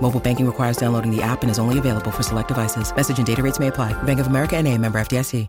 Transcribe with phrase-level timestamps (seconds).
[0.00, 2.94] Mobile banking requires downloading the app and is only available for select devices.
[2.94, 3.92] Message and data rates may apply.
[4.02, 5.46] Bank of America and a member FDIC.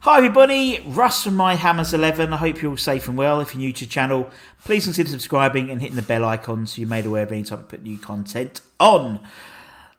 [0.00, 2.32] Hi everybody, Russ from My Hammers 11.
[2.32, 3.40] I hope you're all safe and well.
[3.40, 4.30] If you're new to the channel,
[4.62, 7.60] please consider subscribing and hitting the bell icon so you're made aware of any time
[7.60, 9.20] I put new content on.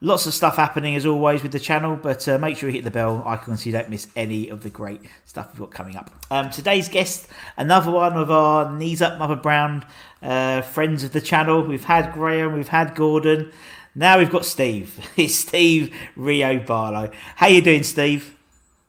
[0.01, 2.83] Lots of stuff happening as always with the channel, but uh, make sure you hit
[2.83, 5.95] the bell icon so you don't miss any of the great stuff we've got coming
[5.95, 6.11] up.
[6.29, 9.85] Um, today's guest, another one of our knees up, Mother Brown
[10.21, 11.61] uh, friends of the channel.
[11.61, 13.51] We've had Graham, we've had Gordon,
[13.95, 14.99] now we've got Steve.
[15.17, 17.09] It's Steve Rio Barlow.
[17.37, 18.35] How you doing, Steve?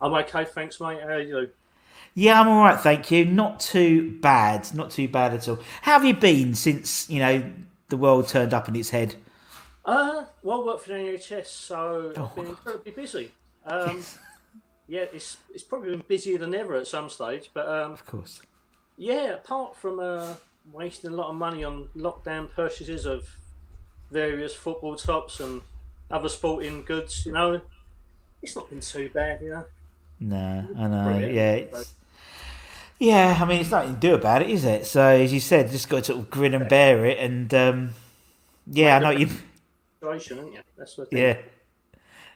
[0.01, 1.01] I'm okay, thanks, mate.
[1.01, 1.51] How are you?
[2.15, 3.25] Yeah, I'm all right, thank you.
[3.25, 5.61] Not too bad, not too bad at all.
[5.83, 7.45] How have you been since you know
[7.89, 9.15] the world turned up in its head?
[9.87, 12.25] Uh, well, work for the NHS, so Oh.
[12.25, 13.31] I've been incredibly busy.
[13.69, 14.05] Um,
[14.87, 18.41] yeah, it's it's probably been busier than ever at some stage, but um, Of course.
[18.97, 20.35] yeah, apart from uh,
[20.73, 23.29] wasting a lot of money on lockdown purchases of
[24.13, 25.63] various football tops and
[26.13, 27.61] other sporting goods, you know,
[28.41, 29.65] it's not been too bad, you know.
[30.21, 31.03] No, I know.
[31.03, 31.35] Brilliant.
[31.35, 31.95] Yeah, it's,
[33.01, 33.37] yeah.
[33.41, 34.87] I mean, it's nothing to do about it, is it?
[34.87, 37.91] So, as you said, just got to sort of grin and bear it, and um,
[38.71, 39.29] yeah, I know you.
[40.15, 40.61] Situation, isn't you?
[40.79, 41.19] That's the thing.
[41.19, 41.37] Yeah,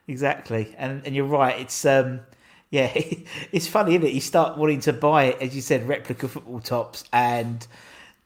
[0.09, 0.75] exactly.
[0.79, 1.61] And and you're right.
[1.61, 2.21] It's um,
[2.71, 2.91] yeah,
[3.53, 4.13] it's funny, isn't it?
[4.13, 7.67] You start wanting to buy, it, as you said, replica football tops and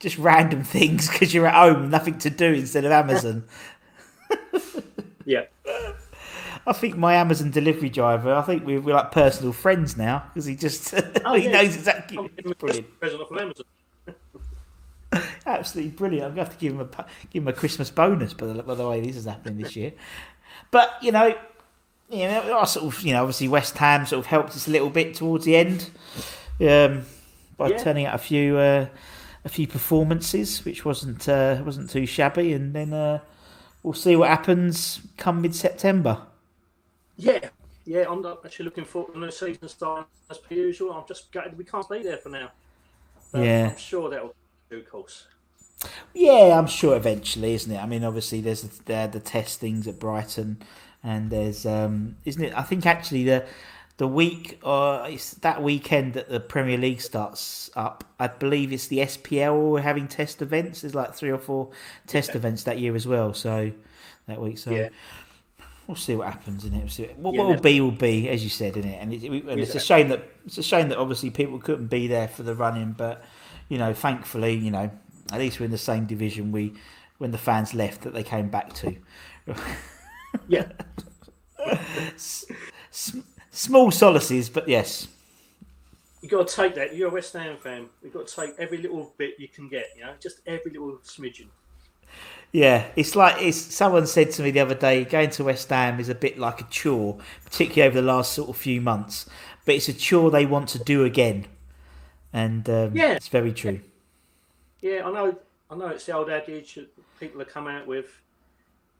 [0.00, 3.44] just random things because you're at home, nothing to do instead of Amazon.
[5.26, 5.44] Yeah.
[6.66, 8.34] I think my Amazon delivery driver.
[8.34, 10.92] I think we're, we're like personal friends now because he just
[11.24, 11.52] Oh, he yeah.
[11.52, 12.18] knows exactly.
[12.18, 13.00] I'm giving him a Brilliant.
[13.00, 13.64] present off of Amazon.
[15.46, 16.26] Absolutely brilliant.
[16.26, 18.62] I'm going to have to give him a give him a Christmas bonus by the,
[18.62, 19.92] by the way this is happening this year.
[20.70, 21.34] But you know,
[22.08, 24.70] you know, I sort of you know obviously West Ham sort of helped us a
[24.70, 25.90] little bit towards the end
[26.60, 27.04] um,
[27.56, 27.78] by Yeah.
[27.78, 28.86] turning out a few uh,
[29.44, 33.20] a few performances, which wasn't uh, wasn't too shabby, and then uh,
[33.82, 36.22] we'll see what happens come mid September.
[37.16, 37.50] Yeah,
[37.84, 40.92] yeah, I'm not actually looking forward to the season starting as per usual.
[40.92, 42.50] I'm just gutted we can't be there for now.
[43.34, 43.70] Yeah.
[43.70, 44.34] I'm sure that'll
[44.78, 45.26] of course.
[46.14, 47.78] Yeah, I'm sure eventually, isn't it?
[47.78, 50.62] I mean, obviously, there's the, the, the testings at Brighton,
[51.02, 52.56] and there's, um, isn't it?
[52.56, 53.44] I think actually the
[53.96, 58.02] the week, uh, it's that weekend that the Premier League starts up.
[58.18, 60.80] I believe it's the SPL we're having test events.
[60.80, 61.70] There's like three or four
[62.06, 63.34] test events that year as well.
[63.34, 63.70] So
[64.26, 64.88] that week, so Yeah.
[65.86, 66.90] we'll see what happens in it.
[66.98, 69.00] We'll what, Yeah, will be will be, as you said, in it.
[69.00, 72.08] And, it, and it's a shame that it's a shame that obviously people couldn't be
[72.08, 73.24] there for the running, but
[73.68, 74.90] you know, thankfully, you know,
[75.32, 76.52] at least we're in the same division.
[76.52, 76.74] We
[77.18, 78.96] when the fans left that they came back to.
[80.48, 80.66] Yeah,
[82.16, 82.44] S-
[83.50, 85.08] small solaces, but yes.
[86.20, 86.94] you got to take that.
[86.94, 87.86] You're a West Ham fan.
[88.02, 89.86] You've got to take every little bit you can get.
[89.96, 91.46] You know, just every little smidgen.
[92.52, 93.56] Yeah, it's like it's.
[93.56, 96.60] Someone said to me the other day, going to West Ham is a bit like
[96.60, 99.26] a chore, particularly over the last sort of few months.
[99.64, 101.46] But it's a chore they want to do again,
[102.34, 103.12] and um, Yeah.
[103.12, 103.80] it's very true.
[104.80, 105.38] Yeah, I know.
[105.70, 108.20] I know it's the old adage that people have come out with.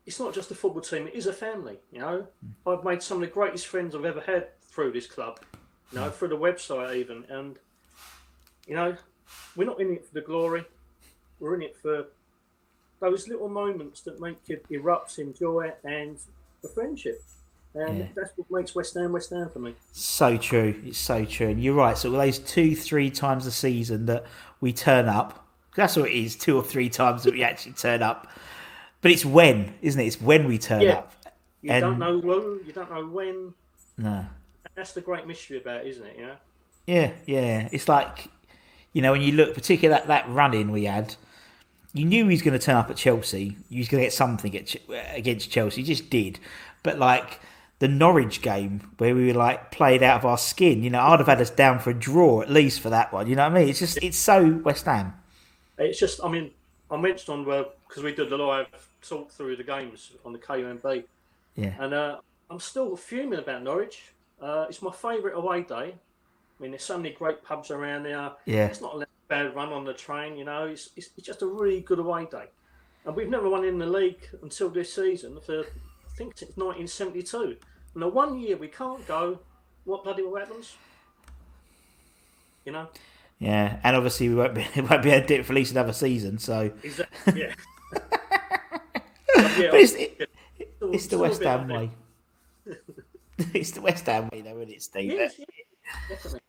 [0.07, 1.79] It's not just a football team; it is a family.
[1.93, 2.27] You know,
[2.67, 5.41] I've made some of the greatest friends I've ever had through this club.
[5.93, 7.59] You know, through the website even, and
[8.67, 8.97] you know,
[9.57, 10.65] we're not in it for the glory.
[11.39, 12.07] We're in it for
[13.01, 16.17] those little moments that make you erupt in joy and
[16.63, 17.23] the friendship.
[17.75, 18.07] And Yeah.
[18.15, 19.75] that's what makes West Ham West Ham for me.
[19.93, 20.81] So true.
[20.87, 21.49] It's so true.
[21.49, 21.99] And you're right.
[21.99, 24.25] So those two, three times a season that
[24.61, 25.45] we turn up,
[25.75, 26.37] that's what it is.
[26.37, 28.29] Two or three times that we actually turn up.
[29.03, 30.07] But it's when, isn't it?
[30.07, 30.93] It's when we turn Yeah.
[30.99, 31.13] up.
[31.63, 33.55] You And- don't know who, you don't know when.
[33.99, 34.27] No.
[34.75, 36.17] That's the great mystery about it, isn't it?
[36.19, 36.37] You know?
[36.87, 37.69] Yeah, yeah.
[37.73, 38.29] It's like,
[38.93, 41.17] you know, when you look, particularly that, that run in we had,
[41.93, 43.57] you knew he was going to turn up at Chelsea.
[43.71, 44.77] He was going to get something at,
[45.17, 45.83] against Chelsea.
[45.83, 46.39] He just did.
[46.83, 47.41] But like
[47.85, 51.19] the Norwich game where we were like played out of our skin, you know, I'd
[51.21, 53.27] have had us down for a draw at least for that one.
[53.27, 53.69] You know what I mean?
[53.69, 55.13] It's just, it's so West Ham.
[55.77, 56.51] It's just, I mean,
[56.91, 58.69] I mentioned on well because we did the live
[59.03, 61.05] talk through the games on the KUMB,
[61.57, 61.75] Yeah.
[61.79, 64.01] and uh, I'm still fuming about Norwich.
[64.41, 65.95] Uh, it's my favourite away day.
[66.59, 68.33] I mean, there's so many great pubs around there.
[68.47, 68.65] Yeah.
[68.65, 70.65] It's not a bad run on the train, you know.
[70.69, 72.47] It's, it's, it's just a really good away day.
[73.05, 77.59] And we've never won in the league until this season for, I think, since 1972.
[77.95, 79.39] And the one year we can't go,
[79.85, 80.75] what bloody well happens?
[82.65, 82.89] You know?
[83.39, 83.79] Yeah.
[83.85, 85.93] And obviously we won't be, it won't be able to do for at least another
[85.93, 86.39] season.
[86.39, 87.41] So, Exactly.
[87.43, 87.55] Yeah.
[87.93, 88.03] But
[89.59, 90.29] yeah, but it's, it,
[90.77, 91.91] still- it's the still a West Ham way.
[93.53, 95.13] it's the West Ham way, though, isn't it, Steve?
[95.13, 95.45] Yes, yeah,
[96.09, 96.41] definitely.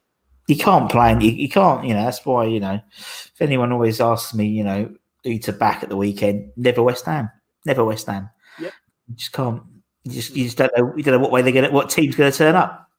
[0.47, 3.71] you can't play and you, you can't you know that's why you know if anyone
[3.71, 4.89] always asks me you know
[5.23, 7.29] who to back at the weekend never west ham
[7.65, 8.71] never west ham Yep.
[9.09, 9.61] you just can't
[10.05, 12.15] you just you just don't know you don't know what way they're gonna what team's
[12.15, 12.89] gonna turn up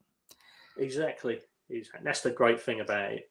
[0.79, 1.41] Exactly.
[1.71, 2.05] Exactly.
[2.05, 3.31] That's the great thing about it.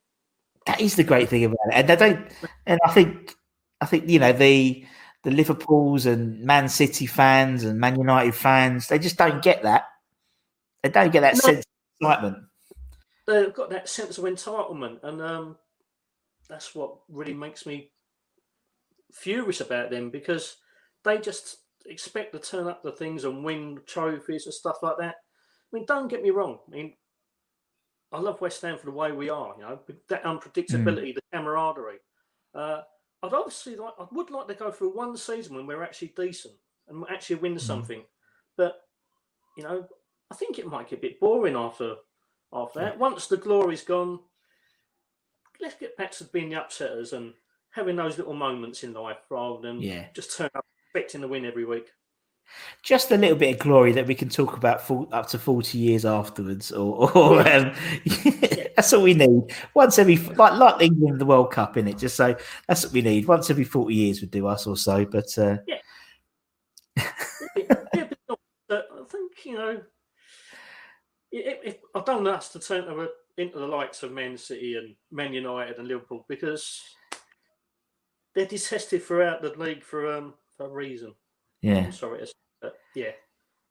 [0.66, 2.28] that is the great thing about it and they don't
[2.66, 3.36] and i think
[3.82, 4.86] i think you know the
[5.24, 9.86] the liverpools and man city fans and man united fans they just don't get that
[10.84, 11.40] they don't get that No.
[11.40, 11.66] sense of
[12.02, 12.38] excitement
[13.28, 15.58] They've got that sense of entitlement, and um,
[16.48, 17.90] that's what really makes me
[19.12, 20.58] furious about them because
[21.04, 25.16] they just expect to turn up to things and win trophies and stuff like that.
[25.16, 26.60] I mean, don't get me wrong.
[26.68, 26.94] I mean,
[28.12, 29.80] I love West Ham for the way we are, you know,
[30.10, 31.16] that unpredictability, mm.
[31.16, 31.98] the camaraderie.
[32.54, 32.82] Uh,
[33.24, 36.54] I'd obviously like, I would like to go through one season when we're actually decent
[36.88, 37.60] and actually win mm.
[37.62, 38.04] something,
[38.58, 38.76] but
[39.58, 39.86] you know,
[40.32, 41.96] I think it might get a bit boring after
[42.54, 42.96] after that.
[42.96, 43.00] Mm.
[43.00, 44.20] Once the glory's gone,
[45.60, 47.34] let's get back to being the upsetters and
[47.72, 50.08] having those little moments in life rather than Yeah.
[50.14, 50.66] just turn up
[50.96, 51.92] expecting to win every week.
[52.84, 55.78] just a little bit of glory that we can talk about for, up to 40
[55.78, 57.74] years afterwards or, or um,
[58.76, 59.52] that's all we need.
[59.74, 62.36] Once every like like england the world cup in it just so
[62.68, 63.28] that's what we need.
[63.28, 65.80] Once every 40 years would do us or so but uh, yeah,
[67.56, 68.38] but, no,
[68.70, 69.82] but I think you know,
[71.32, 74.76] it, it, I don't want us to turn the- into the likes of Man City
[74.76, 76.82] and Man United and Liverpool because
[78.34, 81.14] they're detested throughout the league for um for a reason.
[81.62, 83.12] yeah I'm sorry, to say, but yeah,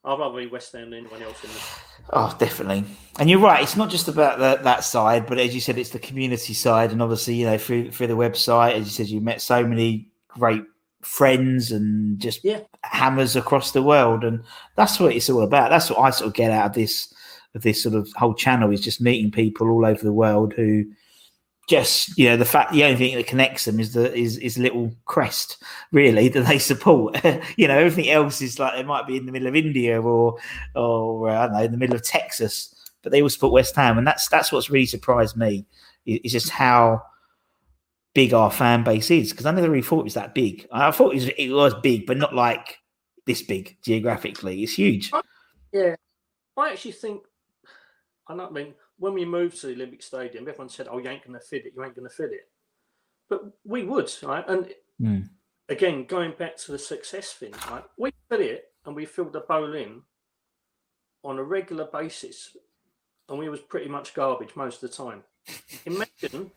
[0.04, 1.70] I'd rather be West Ham than anyone else in this.
[2.10, 2.84] oh definitely
[3.19, 5.90] and you're right it's not just about the, that side but as you said it's
[5.90, 9.20] the community side and obviously you know through through the website as you said you
[9.20, 10.62] met so many great
[11.02, 12.60] friends and just Yeah.
[12.82, 14.42] hammers across the world and
[14.76, 17.12] that's what it's all about that's what i sort of get out of this
[17.54, 20.84] of this sort of whole channel is just meeting people all over the world who
[21.69, 24.58] just you know the fact the only thing that connects them is the is is
[24.58, 25.62] little crest
[25.93, 27.16] really that they support.
[27.56, 30.38] You know everything else is like they might be in the middle of india or
[30.75, 32.74] or uh, i don't know in the middle of texas
[33.05, 33.98] but they all support west ham.
[33.98, 35.67] And that's that's what's really surprised me
[36.05, 37.03] is just how
[38.15, 40.67] big our fan base is because i never really thought it was that big.
[40.72, 42.79] I thought it was, it was big but not like
[43.27, 44.62] this big geographically.
[44.62, 45.12] It's huge.
[45.72, 45.94] Yeah,
[46.56, 47.22] I actually think
[48.29, 48.34] I.
[48.34, 51.39] I mean, when we moved to the Olympic Stadium, everyone said, "Oh, you ain't going
[51.39, 51.72] to fit it.
[51.74, 52.48] You ain't going to fit it,"
[53.29, 54.44] but we would, right?
[54.48, 55.29] And Mm.
[55.69, 57.84] again, going back to the success thing, right?
[57.98, 60.03] We fit it, and we filled the bowl in
[61.24, 62.56] on a regular basis,
[63.29, 65.24] and we was pretty much garbage most of the time.
[65.86, 66.53] Imagine.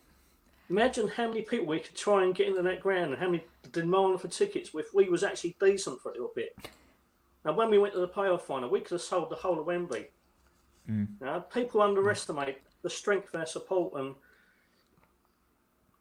[0.70, 3.44] Imagine how many people we could try and get into that ground and how many
[3.72, 6.56] demand for tickets if we was actually decent for a little bit.
[7.46, 9.66] And when we went to the playoff final, we could have sold the whole of
[9.66, 10.10] Wembley.
[10.88, 14.16] Now, people underestimate the strength of our support, and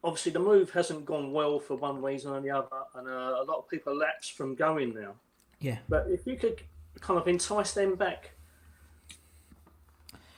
[0.05, 3.45] obviously the move hasn't gone well for one reason or the other, and uh, a
[3.45, 5.14] lot of people lapse from going now.
[5.61, 6.62] yeah But if you could
[7.00, 8.31] kind of entice them back,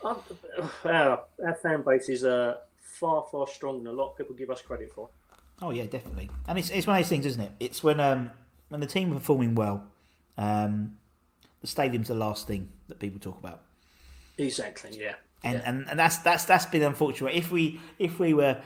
[0.02, 0.16] our,
[0.84, 4.62] our fan base is uh, far, far stronger than a lot of people give us
[4.62, 5.08] credit for.
[5.60, 6.30] Oh yeah, definitely.
[6.46, 7.52] And it's it's one of those things, isn't it?
[7.58, 8.30] It's when um
[8.68, 9.84] when the team are performing well,
[10.36, 10.96] um,
[11.60, 13.62] the stadium's the last thing that people talk about.
[14.38, 15.14] Exactly, yeah.
[15.44, 17.34] And, and and that's that's that's been unfortunate.
[17.34, 18.60] If we if we were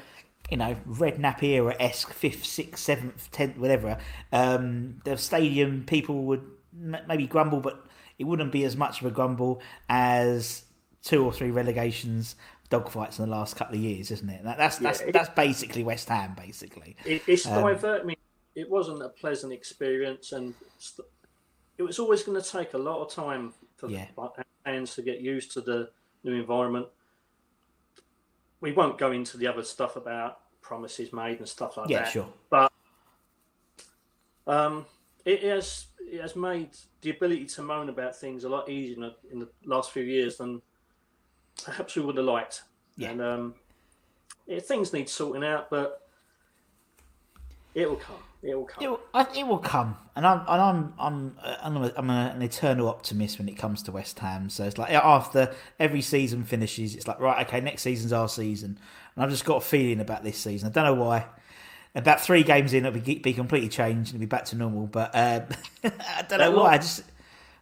[0.50, 3.98] you know, Red Redknapp era esque fifth, sixth, seventh, tenth, whatever.
[4.32, 6.42] Um, the stadium people would
[6.78, 7.86] m- maybe grumble, but
[8.18, 10.64] it wouldn't be as much of a grumble as
[11.02, 12.36] two or three relegations
[12.70, 14.44] dogfights in the last couple of years, isn't it?
[14.44, 16.96] That, that's that's it- that's basically West Ham, basically.
[17.04, 18.16] It, it's Um, divert me.
[18.54, 21.08] It wasn't a pleasant experience, and st-
[21.78, 24.06] it was always going to take a lot of time for Yeah.
[24.14, 25.90] the fans to get used to the
[26.22, 26.86] new environment.
[28.60, 32.12] We won't go into the other stuff about promises made and stuff like Yeah, that.
[32.12, 32.32] sure.
[32.48, 32.72] But
[34.46, 34.86] um,
[35.24, 36.70] it has it has made
[37.00, 40.02] the ability to moan about things a lot easier in the, in the last few
[40.02, 40.60] years than
[41.64, 42.62] perhaps we would have liked.
[42.96, 43.10] Yeah.
[43.10, 43.54] And um,
[44.46, 46.02] yeah, things need sorting out, but
[47.74, 48.16] it will come.
[48.42, 48.84] It will come.
[48.84, 49.00] It will,
[49.36, 52.88] it will come, and I'm and I'm I'm uh, I'm, a, I'm a, an eternal
[52.88, 54.50] optimist when it comes to West Ham.
[54.50, 58.78] So it's like after every season finishes, it's like right, okay, next season's our season,
[59.14, 60.68] and I've just got a feeling about this season.
[60.68, 61.26] I don't know why.
[61.94, 64.86] About three games in, it'll be, be completely changed and it'll be back to normal.
[64.86, 65.44] But um,
[65.84, 66.72] I don't know That why.
[66.72, 67.02] I just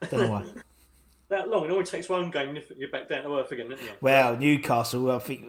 [0.00, 0.44] I don't know why.
[1.30, 1.64] that long.
[1.64, 3.98] It only takes one game if you're back down to earth again, isn't it?
[4.00, 5.46] Well, Newcastle, I think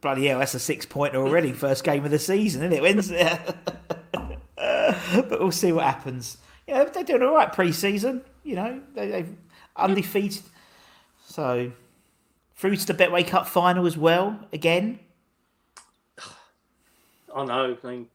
[0.00, 1.52] bloody hell, that's a six pointer already.
[1.52, 3.56] First game of the season, isn't it?
[5.28, 6.38] But we'll see what happens.
[6.66, 8.22] You know, they're doing all right pre-season.
[8.44, 9.36] You know, they, they've
[9.76, 10.42] undefeated.
[11.26, 11.72] So
[12.56, 14.38] through to the Betway Cup final as well.
[14.52, 15.00] Again,
[17.34, 17.76] I know.
[17.82, 18.06] I mean,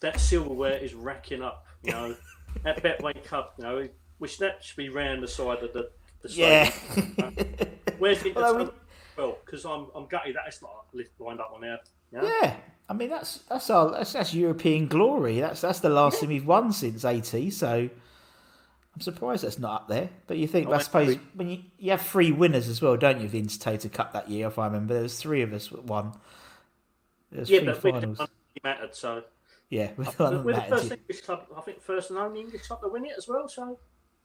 [0.00, 1.66] that silverware is racking up.
[1.82, 2.16] You know,
[2.64, 3.54] that Betway Cup.
[3.58, 5.90] You know, which that should be round the side of the.
[6.22, 7.36] the yeah, stadium.
[7.98, 8.70] Where's the Although we-
[9.16, 9.38] well?
[9.44, 11.78] Because I'm I'm gutted that it's not lift lined up on there.
[12.14, 12.22] Know?
[12.42, 12.56] yeah.
[12.88, 15.40] I mean, that's that's our that's, that's European glory.
[15.40, 17.50] That's that's the last thing we've won since eighty.
[17.50, 17.88] So
[18.94, 20.10] I'm surprised that's not up there.
[20.26, 21.20] But you think, Oh, I I suppose, agree.
[21.34, 23.28] when you you have three winners as well, don't you?
[23.28, 26.12] The Intertoto Cup that year, if I remember, there was three of us that won.
[27.32, 28.18] Yeah, three but finals.
[28.18, 28.30] didn't
[28.62, 28.94] mattered.
[28.94, 29.24] So
[29.70, 31.46] Yeah, we won uh, we're the first English club.
[31.56, 33.48] I think first and only English club to win it as well.
[33.48, 33.78] So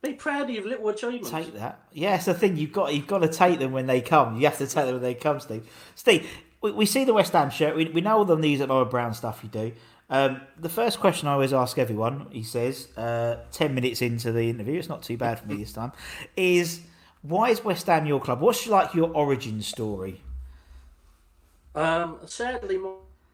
[0.04, 1.30] be proud of your little achievements.
[1.32, 1.82] Take that.
[1.92, 2.58] Yeah, it's the thing.
[2.58, 4.36] You've got you've got to take them when they come.
[4.36, 5.68] You have to take them when they come, Steve.
[5.96, 6.30] Steve,
[6.62, 7.76] we, we see the West Ham shirt.
[7.76, 9.72] We, we know all the news at Laura Brown stuff you do.
[10.10, 14.50] Um, the first question I always ask everyone, he says, uh, ten minutes into the
[14.50, 15.92] interview, it's not too bad for me this time,
[16.36, 16.82] is
[17.22, 18.42] why is West Ham your club?
[18.42, 20.22] What's like your origin story?
[21.76, 22.94] Um, sadly, my,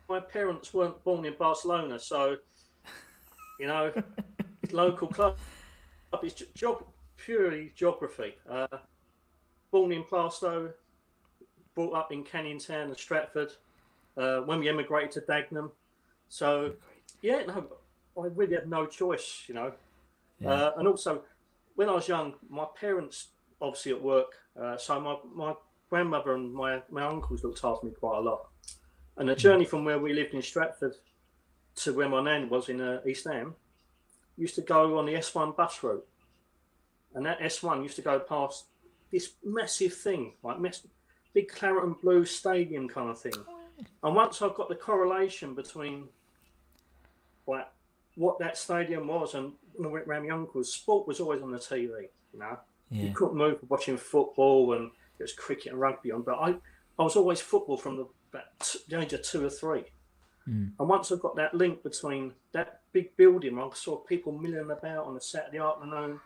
[0.09, 2.37] my parents weren't born in Barcelona, so
[3.59, 3.93] you know,
[4.71, 5.37] local club
[6.23, 6.43] is
[7.17, 8.35] purely geography.
[8.49, 8.67] Uh,
[9.71, 10.71] born in Plaistow,
[11.75, 13.51] brought up in Canning Town and Stratford.
[14.17, 15.71] Uh, when we emigrated to Dagenham,
[16.29, 16.71] so
[17.21, 17.67] yeah, no,
[18.17, 19.73] I really had no choice, you know.
[20.45, 21.21] Uh, and also,
[21.75, 23.27] when I was young, my parents
[23.61, 25.53] obviously at work, uh, so my, my
[25.89, 28.47] grandmother and my, my uncles looked after me quite a lot.
[29.17, 30.95] And the journey from where we lived in Stratford
[31.77, 33.55] to where my nan was in uh, East Ham
[34.37, 36.05] used to go on the S1 bus route.
[37.13, 38.65] And that S1 used to go past
[39.11, 40.59] this massive thing, like
[41.35, 43.33] big claret and blue stadium kind of thing.
[44.01, 46.07] And once I've got the correlation between
[47.45, 47.67] like
[48.15, 51.51] what that stadium was and when I went round my uncle's, sport was always on
[51.51, 52.57] the TV, you know.
[52.89, 53.03] Yeah.
[53.03, 54.89] You couldn't move for watching football and
[55.19, 56.55] it was cricket and rugby on, but I,
[56.97, 59.83] I was always football from the, about t- the age of two or three.
[60.79, 64.71] And once I've got that link between that big building, where I saw people milling
[64.71, 66.19] about on a Saturday afternoon,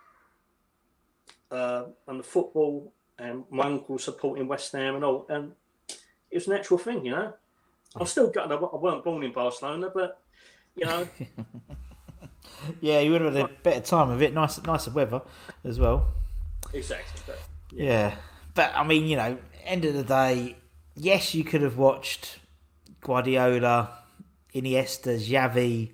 [1.51, 5.51] uh, and the football, and my uncle supporting West Ham and all, and
[6.31, 7.33] it was a natural thing, you know.
[7.99, 10.21] I'm still gutted I wa- I weren't born in Barcelona, but
[10.75, 11.07] you know,
[12.81, 14.33] Yeah, you would have had a better time of it.
[14.33, 15.21] Nice, nicer weather
[15.63, 16.07] as well.
[16.73, 17.21] exactly.
[17.25, 17.39] But,
[17.71, 18.15] Yeah.
[18.53, 20.57] But I mean, you know, end of the day,
[20.95, 22.39] yes, you could have watched
[23.01, 23.89] Guardiola,
[24.53, 25.91] Iniesta, Xavi,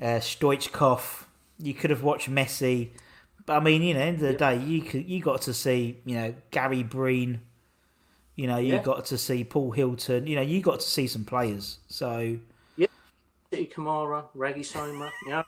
[0.00, 1.24] uh, Stoichkov.
[1.58, 2.90] You could have watched Messi.
[3.46, 5.98] But I mean, you know, end of the day, you could you got to see,
[6.04, 7.40] you know, Gary Breen.
[8.34, 8.82] You know, you Yeah.
[8.82, 10.26] got to see Paul Hilton.
[10.26, 11.78] You know, you got to see some players.
[11.88, 12.38] So
[13.50, 15.44] Titi Camara, Raggy Soma, you know,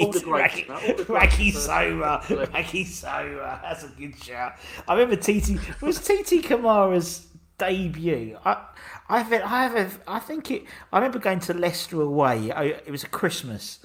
[0.00, 3.60] All the greats, Raggy, man, all the greats Raggy first- Soma, Raggy Soma.
[3.62, 4.54] That's a good shout.
[4.88, 7.26] I remember TT was Titi Camara's
[7.58, 8.38] debut.
[8.44, 8.64] I,
[9.10, 10.64] I have, I have, a, I think it.
[10.92, 12.50] I remember going to Leicester away.
[12.50, 13.78] I, it was a Christmas.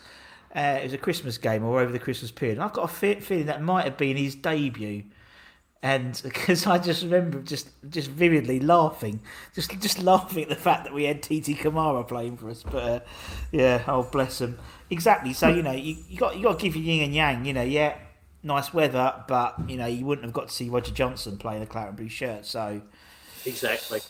[0.55, 2.57] Uh, it was a Christmas game or over the Christmas period.
[2.57, 5.03] And I've got a fe- feeling that might have been his debut.
[5.81, 9.19] And because I just remember just just vividly laughing,
[9.53, 12.63] just just laughing at the fact that we had Titi Camara playing for us.
[12.63, 12.99] But uh,
[13.51, 14.57] yeah, oh bless him.
[14.89, 15.33] Exactly.
[15.33, 17.45] So you know you, you got you got to give you yin and yang.
[17.45, 17.97] You know, yeah,
[18.43, 21.65] nice weather, but you know you wouldn't have got to see Roger Johnson playing the
[21.65, 22.45] claret and blue shirt.
[22.45, 22.81] So
[23.45, 24.01] exactly.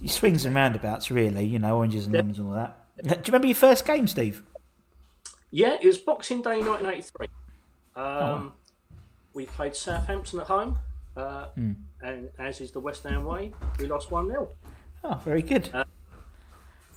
[0.00, 1.44] you swings and roundabouts, really.
[1.44, 2.76] You know, oranges and lemons and all that.
[3.02, 4.42] Do you remember your first game, Steve?
[5.50, 7.26] Yeah, it was Boxing Day 1983.
[7.96, 8.52] Um, oh.
[9.32, 10.78] We played Southampton at home,
[11.16, 11.76] uh, mm.
[12.02, 14.48] and as is the West Ham way, we lost 1 0.
[15.02, 15.70] Oh, very good.
[15.72, 15.84] Uh,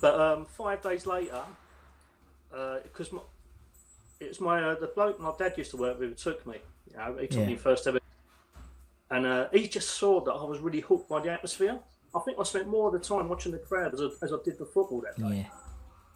[0.00, 1.42] but um, five days later,
[2.50, 3.18] because uh,
[4.20, 6.56] it was my uh, the bloke my dad used to work with took me.
[6.90, 7.46] You know, he took yeah.
[7.46, 8.00] me first ever,
[9.10, 11.78] and uh, he just saw that I was really hooked by the atmosphere.
[12.14, 14.36] I think I spent more of the time watching the crowd as I, as I
[14.44, 15.48] did the football that day.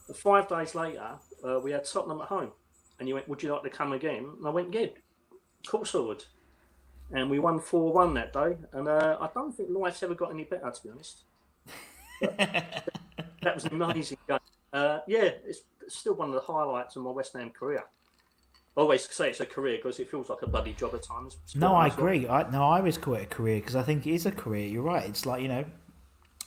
[0.09, 0.15] Yeah.
[0.15, 2.53] Five days later, uh, we had Tottenham at home,
[2.99, 4.87] and he went, "Would you like to come again?" And I went, "Yeah,
[5.33, 6.25] of course I would."
[7.11, 10.31] And we won four one that day, and uh, I don't think life's ever got
[10.31, 11.23] any better, to be honest.
[12.21, 14.39] that was an amazing game.
[14.73, 17.85] Uh, yeah, it's still one of the highlights of my West Ham career.
[18.77, 21.39] I always say it's a career because it feels like a bloody job at times.
[21.57, 22.29] No, I agree.
[22.29, 24.69] I, no, I always call it a career because I think it is a career.
[24.69, 25.09] You're right.
[25.09, 25.65] It's like you know,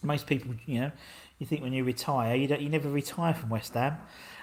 [0.04, 0.92] most people, you know,
[1.40, 3.98] you think when you retire, you don't, you never retire from West Ham.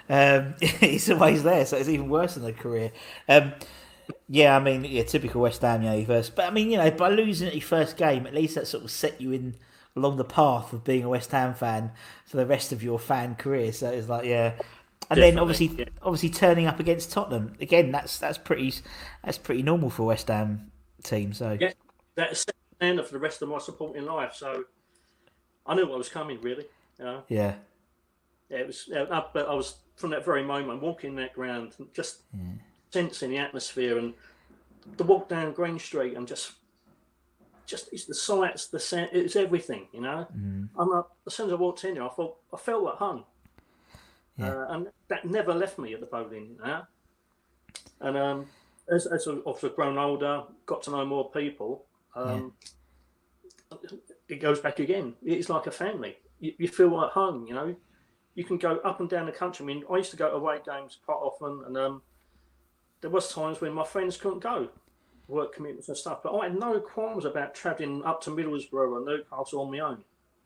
[0.09, 2.91] Um, it's always there, so it's even worse than the career.
[3.27, 3.53] Um,
[4.27, 6.35] yeah, I mean, yeah, typical West Ham, yeah, first.
[6.35, 8.83] But I mean, you know, by losing at your first game, at least that sort
[8.83, 9.55] of set you in
[9.95, 11.91] along the path of being a West Ham fan
[12.25, 13.71] for the rest of your fan career.
[13.71, 14.53] So it's like, yeah.
[15.11, 15.85] And Definitely, then obviously, yeah.
[16.03, 17.91] obviously turning up against Tottenham again.
[17.91, 18.73] That's that's pretty
[19.23, 20.71] that's pretty normal for West Ham
[21.03, 21.33] team.
[21.33, 21.71] So yeah,
[22.15, 24.35] that's the standard for the rest of my supporting life.
[24.35, 24.65] So
[25.65, 26.65] I knew what was coming, really.
[26.99, 27.23] You know?
[27.27, 27.55] Yeah.
[28.49, 28.89] It was.
[28.89, 32.53] But I was from that very moment walking that ground, and just yeah.
[32.91, 34.13] sensing the atmosphere and
[34.97, 36.53] the walk down Green Street and just
[37.69, 40.27] just it's the sights, the sound, it's everything, you know.
[40.35, 40.69] Mm.
[40.77, 43.23] And uh, as soon as I walked in there, I thought I felt at home,
[44.37, 44.51] yeah.
[44.51, 46.55] uh, and that never left me at the Boleyn.
[46.57, 46.81] You know?
[48.01, 48.45] And um,
[48.91, 52.53] as, as I've grown older, got to know more people, um,
[53.71, 53.77] yeah.
[54.27, 55.13] it goes back again.
[55.23, 56.17] It's like a family.
[56.39, 57.75] You, you, feel at home, you know.
[58.35, 59.63] You can go up and down the country.
[59.63, 62.01] I mean, I used to go to away games quite often, and um,
[63.01, 64.69] there was times when my friends couldn't go
[65.27, 66.19] work commitments and stuff.
[66.23, 70.03] But I had no qualms about travelling up to Middlesbrough and Newcastle on my own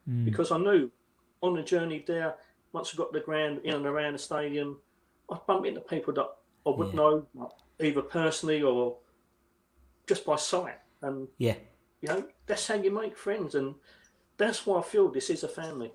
[0.09, 0.25] mm.
[0.25, 0.91] because I knew
[1.41, 2.35] on the journey there,
[2.71, 4.79] once I got the ground in and around the stadium,
[5.31, 6.29] I'd bump into people that
[6.65, 6.95] I would yeah.
[6.95, 7.27] know
[7.79, 8.97] either personally or
[10.07, 10.79] just by sight.
[11.01, 11.55] And yeah,
[12.01, 13.75] you know, that's how you make friends, and
[14.37, 15.91] that's why I feel this is a family.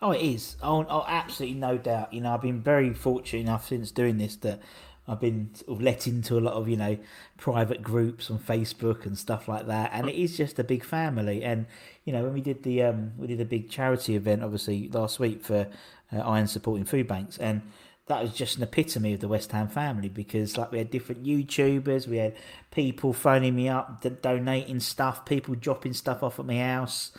[0.00, 0.56] Oh, it is.
[0.62, 2.12] Oh, oh, absolutely no doubt.
[2.12, 4.60] You know, I've been very fortunate enough since doing this that
[5.08, 6.98] I've been sort of let into a lot of you know
[7.38, 11.42] private groups on Facebook and stuff like that, and it is just a big family.
[11.42, 11.66] And
[12.04, 15.18] you know when we did the um, we did a big charity event obviously last
[15.18, 15.66] week for
[16.12, 17.62] uh, Iron supporting food banks, and
[18.06, 21.24] that was just an epitome of the West Ham family because like we had different
[21.24, 22.36] YouTubers, we had
[22.70, 27.10] people phoning me up, donating stuff, people dropping stuff off at my house,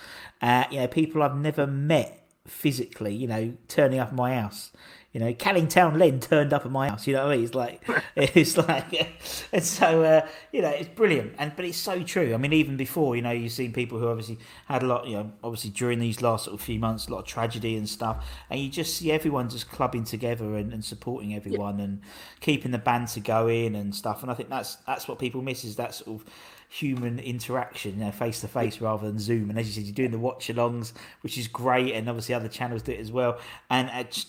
[0.42, 2.18] uh, you know people I've never met
[2.49, 4.71] physically, you know turning up at my house
[5.12, 7.07] you know, Canning Town Len turned up at my house.
[7.07, 7.45] You know what I mean?
[7.45, 7.83] It's like,
[8.15, 9.12] it's like,
[9.51, 11.33] and so uh, you know, it's brilliant.
[11.39, 12.33] And but it's so true.
[12.33, 15.15] I mean, even before, you know, you've seen people who obviously had a lot, you
[15.15, 18.23] know, obviously during these last sort of few months, a lot of tragedy and stuff,
[18.51, 21.85] and you just see everyone just clubbing together and, and supporting everyone yeah.
[21.85, 22.01] and
[22.39, 24.21] keeping the banter going and stuff.
[24.21, 26.27] And I think that's that's what people miss is that sort of
[26.69, 29.49] human interaction, you know, face to face rather than Zoom.
[29.49, 32.47] And as you said, you're doing the watch alongs, which is great, and obviously other
[32.47, 33.39] channels do it as well.
[33.69, 34.25] And it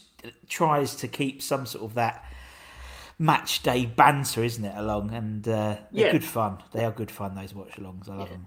[0.48, 2.24] tries to keep some sort of that
[3.18, 5.12] match day banter, isn't it, along?
[5.12, 6.12] And uh, they're yeah.
[6.12, 6.59] good fun.
[6.72, 7.35] They are good fun.
[7.35, 8.33] Those watch alongs, I love yeah.
[8.33, 8.46] them.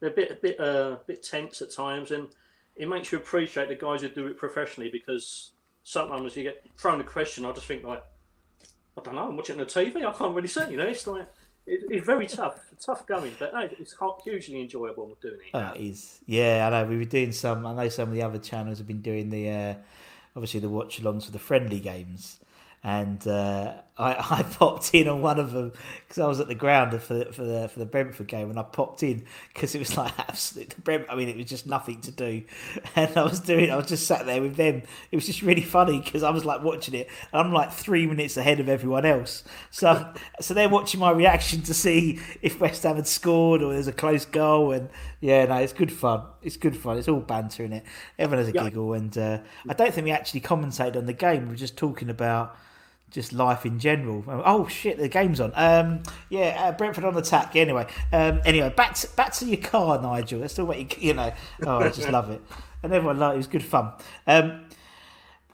[0.00, 2.28] They're a bit, a bit, uh, bit tense at times, and
[2.74, 5.52] it makes you appreciate the guys who do it professionally because
[5.84, 7.44] sometimes you get thrown a question.
[7.44, 8.02] I just think like,
[8.98, 9.28] I don't know.
[9.28, 10.04] I'm watching on the TV.
[10.04, 10.68] I can't really see.
[10.70, 11.28] You know, it's like
[11.66, 15.56] it, it's very tough, tough going, but no, it's hugely enjoyable doing it.
[15.56, 16.20] Oh, it is.
[16.26, 16.88] Yeah, I know.
[16.88, 17.66] We were doing some.
[17.66, 19.50] I know some of the other channels have been doing the.
[19.50, 19.74] Uh,
[20.36, 22.40] obviously the watch alongs for the friendly games.
[22.82, 25.72] And uh, I, I popped in on one of them
[26.06, 28.58] because I was at the ground for the, for the for the Brentford game, and
[28.58, 31.06] I popped in because it was like absolute Brent.
[31.08, 32.42] I mean, it was just nothing to do,
[32.96, 33.70] and I was doing.
[33.70, 34.82] I was just sat there with them.
[35.10, 38.06] It was just really funny because I was like watching it, and I'm like three
[38.06, 39.44] minutes ahead of everyone else.
[39.70, 43.88] So so they're watching my reaction to see if West Ham had scored or there's
[43.88, 44.88] a close goal, and
[45.20, 46.22] yeah, no, it's good fun.
[46.42, 46.98] It's good fun.
[46.98, 47.84] It's all banter in it.
[48.18, 48.64] Everyone has a yeah.
[48.64, 51.44] giggle, and uh, I don't think we actually commentated on the game.
[51.44, 52.56] We were just talking about
[53.10, 54.24] just life in general.
[54.26, 55.52] Oh shit, the game's on.
[55.54, 57.54] Um, yeah, uh, Brentford on attack.
[57.54, 60.40] Anyway, um, anyway, back to, back to your car, Nigel.
[60.40, 61.32] That's still what you, you know.
[61.64, 62.42] Oh, I just love it,
[62.82, 63.34] and everyone loved it.
[63.34, 63.92] It was good fun.
[64.26, 64.64] Um,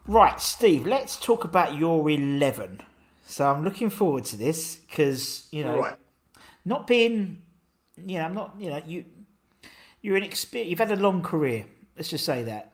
[0.07, 0.87] right, Steve.
[0.87, 2.81] Let's talk about your eleven.
[3.27, 5.97] So I'm looking forward to this because you know, right.
[6.65, 7.43] not being,
[7.97, 9.05] you know, I'm not, you know, you
[10.01, 10.71] you're an experience.
[10.71, 11.67] You've had a long career.
[11.97, 12.73] Let's just say that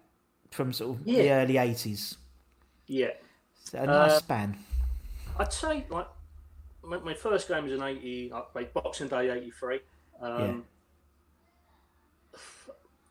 [0.52, 1.22] from sort of yeah.
[1.22, 2.16] the early '80s.
[2.86, 3.10] Yeah.
[3.64, 4.58] So a nice Uh, span.
[5.38, 6.08] I'd say like
[6.82, 8.32] my, my first game was in eighty.
[8.32, 9.80] I played Boxing Day eighty three.
[10.20, 10.64] Um,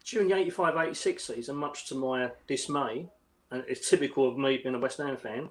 [0.06, 3.10] During the 85-86 season, much to my dismay,
[3.50, 5.50] and it's typical of me being a West Ham fan,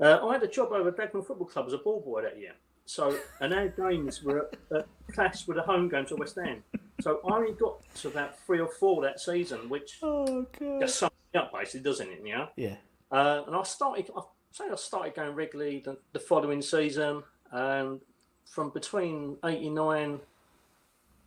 [0.00, 2.38] uh, I had a job over at Dagenham Football Club as a ball boy that
[2.38, 2.52] year.
[2.86, 6.62] So, and our games were at, clash with the home games at West Ham.
[7.02, 10.80] So I only got to about three or four that season, which Oh god.
[10.80, 12.22] just sums it up basically, doesn't it?
[12.24, 12.46] Yeah.
[12.56, 12.76] Yeah.
[13.12, 14.22] Uh, and I started, I
[14.54, 18.00] say I started going regularly the, the following season, and
[18.46, 20.20] from between '89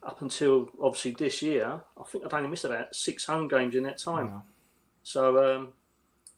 [0.04, 3.84] up until obviously this year, I think I've only missed about six home games in
[3.84, 4.32] that time.
[4.32, 4.44] Wow.
[5.04, 5.68] So um,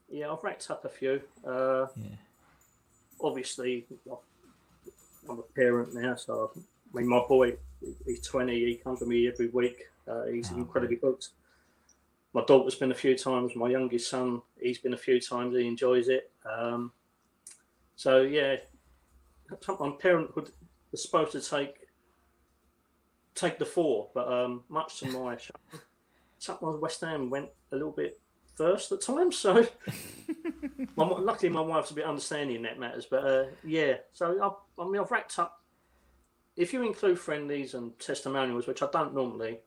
[0.09, 1.21] yeah, I've racked up a few.
[1.45, 2.09] Uh, Yeah.
[3.21, 3.85] Obviously,
[5.29, 7.57] I'm a parent now, so I mean, my boy,
[8.05, 8.53] he's 20.
[8.57, 9.83] He comes to me every week.
[10.07, 11.29] Uh, he's Oh, incredibly hooked.
[12.33, 13.55] My daughter's been a few times.
[13.55, 15.55] My youngest son, he's been a few times.
[15.55, 16.31] He enjoys it.
[16.49, 16.91] Um,
[17.95, 18.57] so yeah,
[19.67, 20.51] my parenthood
[20.91, 21.87] was supposed to take
[23.35, 25.81] take the four, but um, much to my shame,
[26.37, 28.19] sometimes West Ham went a little bit
[28.55, 29.37] first at times.
[29.37, 29.65] So
[30.95, 33.05] my, luckily, my wife's a bit understanding in that matters.
[33.09, 35.63] But uh, yeah, so I've, I mean, I've racked up.
[36.55, 39.59] If you include friendlies and testimonials, which I don't normally,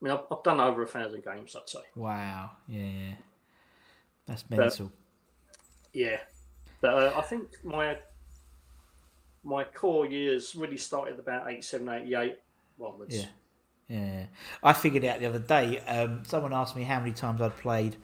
[0.00, 1.80] I mean, I've, I've done over a thousand games, I'd say.
[1.96, 2.50] Wow.
[2.68, 2.82] Yeah.
[2.82, 3.14] yeah.
[4.26, 4.92] That's mental.
[5.92, 6.18] Yeah,
[6.80, 7.96] but uh, I think my
[9.42, 12.36] my core years really started about 87, 88
[12.78, 13.16] onwards.
[13.16, 13.24] Yeah.
[13.88, 14.24] Yeah,
[14.62, 15.78] I figured out the other day.
[15.78, 17.96] Um, someone asked me how many times I'd played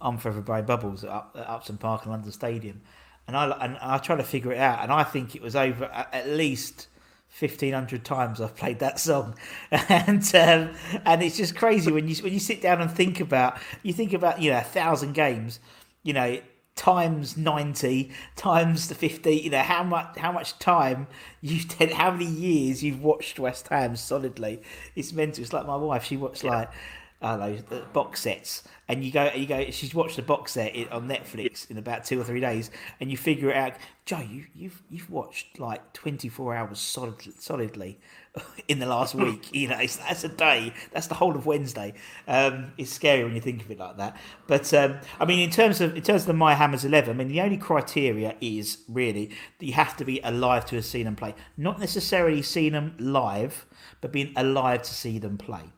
[0.00, 2.82] "I'm Forever Blowing Bubbles" at, Up- at Upton Park and London Stadium,
[3.26, 5.86] and I and I tried to figure it out, and I think it was over
[5.86, 6.86] at least
[7.28, 9.34] fifteen hundred times I've played that song,
[9.70, 13.58] and um, and it's just crazy when you when you sit down and think about
[13.82, 15.60] you think about you know a thousand games,
[16.02, 16.38] you know
[16.78, 21.08] times 90 times the 50 you know how much how much time
[21.40, 24.62] you've how many years you've watched west ham solidly.
[24.94, 25.42] It's mental.
[25.42, 26.70] It's like my wife she watched like
[27.20, 28.62] Don't know the box sets.
[28.86, 32.18] And you go you go she's watched the box set on netflix in about two
[32.18, 33.74] or three days and you figure it out
[34.06, 37.98] joe you you've you've watched like 24 hours solid, solidly
[38.68, 39.52] in the last week.
[39.52, 40.72] You know it's, that's a day.
[40.92, 41.92] That's the whole of wednesday.
[42.28, 44.16] Um, it's scary when you think of it like that.
[44.46, 47.18] But um, i mean in terms of in terms of the my hammers 11 i
[47.18, 49.26] mean the only criteria is really
[49.58, 51.34] that you have to be alive to have seen them play.
[51.56, 53.66] Not necessarily seen them live
[54.00, 55.72] but being alive to see them play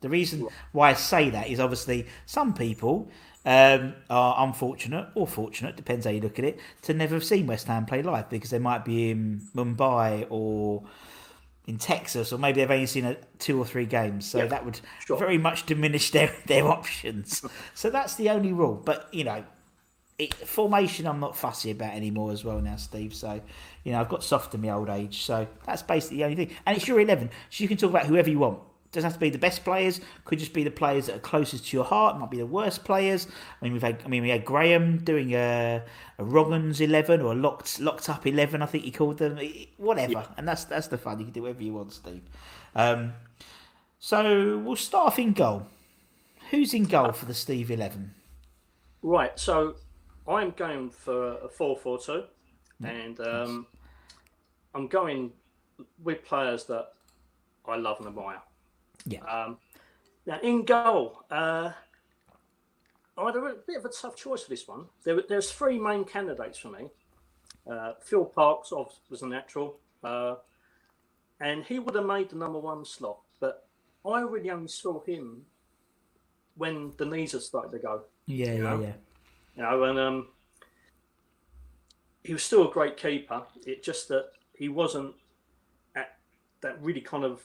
[0.00, 3.10] the reason why I say that is obviously some people
[3.44, 7.46] um, are unfortunate or fortunate, depends how you look at it, to never have seen
[7.46, 10.82] West Ham play live because they might be in Mumbai or
[11.66, 14.26] in Texas, or maybe they've only seen a, two or three games.
[14.28, 15.16] So Yeah, that would sure.
[15.16, 17.42] very much diminish their, their options.
[17.74, 18.80] so that's the only rule.
[18.84, 19.44] But, you know,
[20.18, 23.14] it, formation I'm not fussy about anymore as well now, Steve.
[23.14, 23.40] So,
[23.84, 25.22] you know, I've got soft in my old age.
[25.22, 26.56] So that's basically the only thing.
[26.66, 27.30] And it's your 11.
[27.50, 28.60] So you can talk about whoever you want.
[28.92, 30.00] Doesn't have to be the best players.
[30.24, 32.18] Could just be the players that are closest to your heart.
[32.18, 33.26] Might be the worst players.
[33.26, 34.02] I mean, we've had.
[34.04, 35.82] I mean, we had Graham doing a,
[36.18, 38.62] a Roggins eleven or a locked locked up eleven.
[38.62, 39.38] I think he called them.
[39.76, 40.26] Whatever.
[40.36, 41.18] And that's that's the fun.
[41.18, 42.22] You can do whatever you want, Steve.
[42.74, 43.14] Um,
[43.98, 45.66] so we'll start off in goal.
[46.50, 48.14] Who's in goal for the Steve eleven?
[49.02, 49.76] Right, so
[50.26, 52.24] I'm going for a 4 4 2,
[52.84, 53.66] and um,
[54.74, 55.32] I'm going
[56.02, 56.88] with players that
[57.68, 58.42] I love and admire.
[59.06, 59.20] Yeah.
[59.24, 59.58] Um,
[60.26, 61.70] now, in goal, uh,
[63.16, 64.86] I had a bit of a tough choice for this one.
[65.04, 66.90] There, there's three main candidates for me.
[67.70, 68.72] Uh, Phil Parkes
[69.10, 70.36] was a natural, uh,
[71.40, 73.66] and he would have made the number one slot, but
[74.04, 75.42] I really only saw him
[76.56, 78.02] when the knees had started to go.
[78.26, 78.80] Yeah, yeah, know?
[78.80, 78.92] yeah.
[79.56, 80.28] You know, and um,
[82.22, 83.42] he was still a great keeper.
[83.66, 85.14] It just that he wasn't
[85.94, 86.18] at
[86.60, 87.42] that really kind of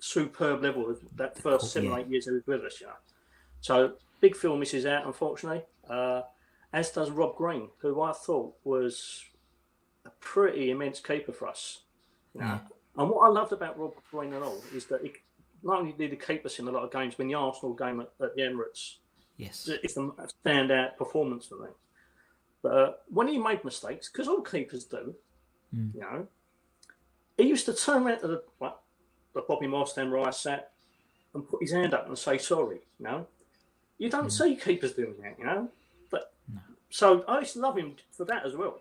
[0.00, 1.98] superb level of that first seven, yeah.
[1.98, 2.80] eight years he was with us.
[2.80, 2.92] You know,
[3.60, 5.62] so Big Phil misses out, unfortunately.
[5.88, 6.22] Uh,
[6.72, 9.24] as does Rob Green, who I thought was
[10.04, 11.82] a pretty immense keeper for us.
[12.34, 12.60] You know?
[12.96, 15.12] And what I loved about Rob Green and all is that he
[15.62, 18.00] not only did he keep us in a lot of games, when the Arsenal game
[18.00, 18.96] at, at the Emirates
[19.38, 19.68] Yes.
[19.68, 20.10] it's a
[20.44, 21.68] standout performance for me.
[22.60, 25.14] But uh, when he made mistakes, because all keepers do,
[25.94, 26.26] you know,
[27.36, 28.74] he used to turn around to the, like,
[29.38, 30.72] the Bobby where I sat
[31.34, 32.80] and put his hand up and say sorry.
[32.98, 33.26] You know,
[33.98, 35.36] you don't see keepers doing that.
[35.38, 35.68] You know,
[36.10, 36.32] but
[36.90, 38.80] so I used to love him for that as well.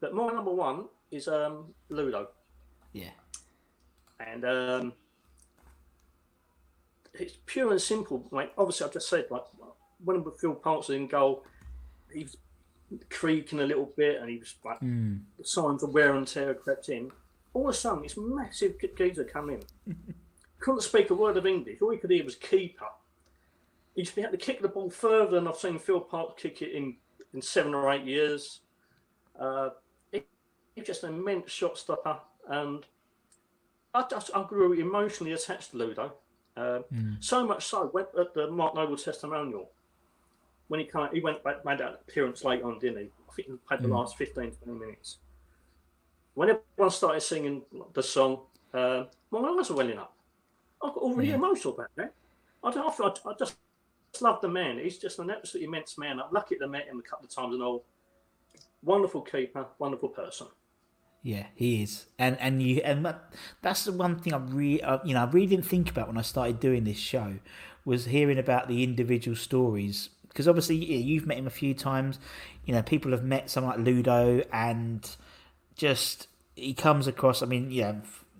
[0.00, 2.28] But my number one is um, Ludo
[2.92, 3.10] Yeah.
[4.20, 4.92] and um,
[7.14, 8.26] it's pure and simple.
[8.30, 9.44] Like obviously, I've just said like
[10.04, 11.44] when Phil Parkes was in goal,
[12.12, 12.36] he was
[13.10, 15.20] creaking a little bit, and he was like Mm.
[15.42, 17.10] signs of wear and tear crept in.
[17.54, 19.62] All of a sudden, this massive ge- geezer come in.
[20.60, 21.82] Couldn't speak a word of English.
[21.82, 22.86] All he could hear was keeper.
[23.94, 26.72] He just had to kick the ball further than I've seen Phil Park kick it
[26.72, 26.96] in
[27.34, 28.60] in seven or eight years.
[29.38, 29.70] Uh,
[30.12, 30.22] he,
[30.74, 32.84] he's just an immense shot stopper, and
[33.94, 36.12] I, just, I grew emotionally attached to Ludo.
[36.56, 36.80] Uh,
[37.20, 39.70] So much so, went at the Mark Noble testimonial
[40.68, 43.10] when he came, he went back, made that appearance late on, didn't he?
[43.28, 45.18] I think he played the last 15, 20 minutes.
[46.34, 48.40] When everyone started singing the song,
[48.72, 50.14] uh, my eyes were welling up.
[50.82, 52.12] I got all really emotional about that.
[52.64, 53.56] I, don't, I, I just
[54.20, 54.78] love the man.
[54.78, 56.20] He's just an absolutely immense man.
[56.20, 57.84] I'm lucky to met him a couple of times and all.
[58.82, 60.48] Wonderful keeper, wonderful person.
[61.22, 64.98] Yeah, he is, and and you and that, that's the one thing I really, uh,
[65.04, 67.38] you know, I really didn't think about when I started doing this show,
[67.84, 70.08] was hearing about the individual stories.
[70.26, 72.18] Because obviously, yeah, you've met him a few times.
[72.64, 75.08] You know, people have met someone like Ludo, and
[75.76, 77.42] just he comes across.
[77.42, 77.94] I mean, yeah,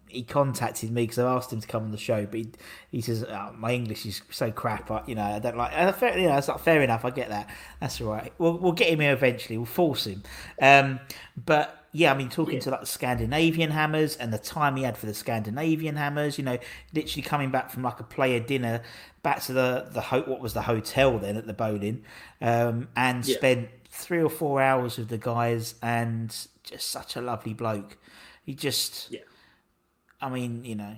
[0.07, 2.49] he contacted me because I asked him to come on the show, but he,
[2.91, 4.91] he says oh, my English is so crap.
[4.91, 5.73] I, you know, I don't like.
[5.75, 7.05] Uh, fair, you know, it's like fair enough.
[7.05, 7.49] I get that.
[7.81, 8.33] That's all right.
[8.39, 9.57] We'll we'll get him here eventually.
[9.57, 10.23] We'll force him.
[10.61, 11.01] Um,
[11.43, 14.97] but yeah, I mean, talking to like the Scandinavian Hammers and the time he had
[14.97, 16.37] for the Scandinavian Hammers.
[16.39, 16.59] You know,
[16.93, 18.83] literally coming back from like a player dinner
[19.23, 22.05] back to the the ho- what was the hotel then at the Boleyn,
[22.43, 23.37] um, and Yeah.
[23.37, 27.99] spent three or four hours with the guys and just such a lovely bloke.
[28.43, 29.21] He just Yeah.
[30.21, 30.97] I mean, you know,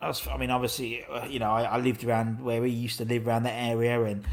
[0.00, 0.26] I was.
[0.28, 3.26] I mean, obviously, uh, you know, I, I lived around where he used to live
[3.26, 4.24] around that area, and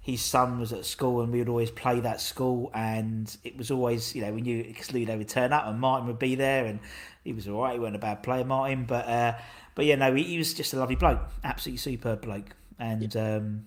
[0.00, 3.70] his son was at school, and we would always play that school, and it was
[3.70, 6.66] always, you know, we knew because Ludo would turn up, and Martin would be there,
[6.66, 6.80] and
[7.22, 7.74] he was all right.
[7.74, 9.34] He wasn't a bad player, Martin, but uh,
[9.74, 13.66] but yeah, no, he, he was just a lovely bloke, absolutely superb bloke, and um,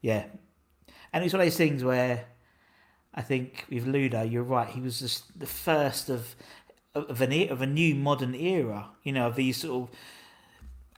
[0.00, 0.24] yeah,
[1.12, 2.26] and it's one of those things where
[3.14, 4.68] I think with Ludo, you're right.
[4.68, 6.34] He was just the first of
[6.94, 8.88] of an of a new modern era.
[9.02, 9.96] You know, of these sort of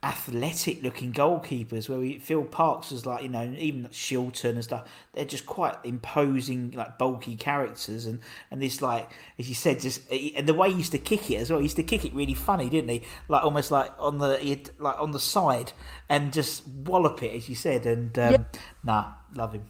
[0.03, 4.89] athletic looking goalkeepers where we, Phil Parkes was like, you know, even Shilton and stuff,
[5.15, 8.07] they're just quite imposing, like bulky characters.
[8.07, 11.31] And, and this, like, as you said, just, and the way he used to kick
[11.31, 13.03] it as well, he used to kick it really funny, didn't he?
[13.27, 15.73] Like almost like on the, like on the side
[16.09, 17.85] and just wallop it, as you said.
[17.87, 18.47] And, um,
[18.85, 19.65] nah, love him.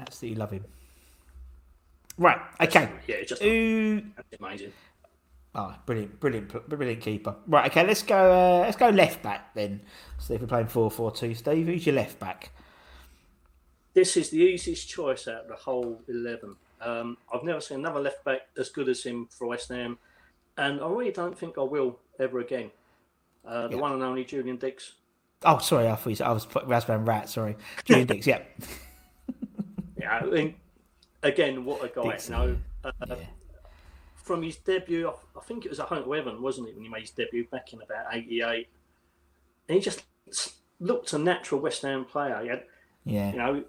[0.00, 0.64] Absolutely love him.
[2.18, 2.90] Right, okay.
[3.06, 4.02] Yeah, it's just Who
[4.38, 4.72] amazing.
[5.54, 7.34] Oh, brilliant, brilliant, brilliant keeper.
[7.46, 8.32] Right, okay, let's go.
[8.32, 9.80] Uh, let's go left back then.
[10.18, 12.50] So if we're playing four four two, Steve, who's your left back?
[13.94, 16.54] This is the easiest choice out of the whole 11.
[16.80, 19.98] Um, I've never seen another left back as good as him for West Ham,
[20.56, 22.70] and I really don't think I will ever again.
[23.44, 23.80] Uh, the Yeah.
[23.82, 24.92] one and only Julian Dicks.
[25.44, 27.28] Oh, sorry, I thought you said, I was put Raspberry Rat.
[27.28, 28.26] Sorry, Julian Dicks.
[28.26, 28.42] Yeah,
[30.00, 30.54] Yeah, I mean,
[31.22, 32.18] again, what a guy.
[32.24, 33.16] You know, uh, yeah,
[34.16, 36.90] from his debut, I- think it was at home to Evan, wasn't it, when he
[36.90, 38.68] made his debut back in about '88?
[39.68, 40.04] And he just
[40.78, 42.40] looked a natural West Ham player.
[42.42, 42.64] He had,
[43.04, 43.64] yeah, you know,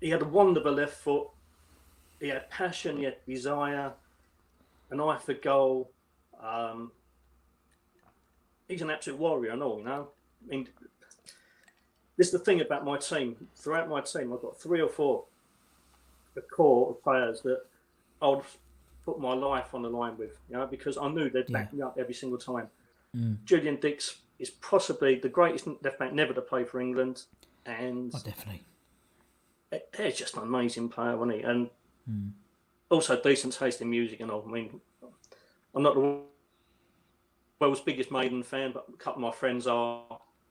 [0.00, 1.28] he had a wonderful left foot.
[2.20, 2.98] He had passion.
[2.98, 3.92] He had desire,
[4.90, 5.90] an eye for goal.
[6.40, 6.92] Um,
[8.68, 9.78] he's an absolute warrior and all.
[9.78, 10.08] You know,
[10.44, 10.68] I mean,
[12.16, 13.48] this is the thing about my team.
[13.56, 15.24] Throughout my team, I've got three or four
[16.42, 17.62] core of players that
[18.20, 18.44] I would
[19.04, 21.82] put my life on the line with, you know, because I knew they'd back me
[21.82, 22.68] up every single time.
[23.44, 27.24] Julian Dicks is possibly the greatest left back never to play for England,
[27.66, 28.62] and oh, definitely.
[29.96, 31.42] he's just an amazing player, wasn't he?
[31.42, 31.70] And
[32.90, 34.44] also decent taste in music and all.
[34.46, 34.80] I mean,
[35.74, 36.20] I'm not the
[37.60, 40.02] world's biggest Maiden fan, but a couple of my friends are.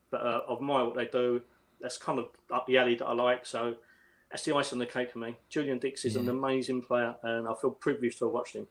[0.09, 1.41] But uh, admire what they do.
[1.81, 3.45] That's kind of up the alley that I like.
[3.45, 3.75] So
[4.31, 5.35] that's the ice on the cake for me.
[5.49, 8.67] Julian Dicks is an amazing player, and I feel privileged to have watched him.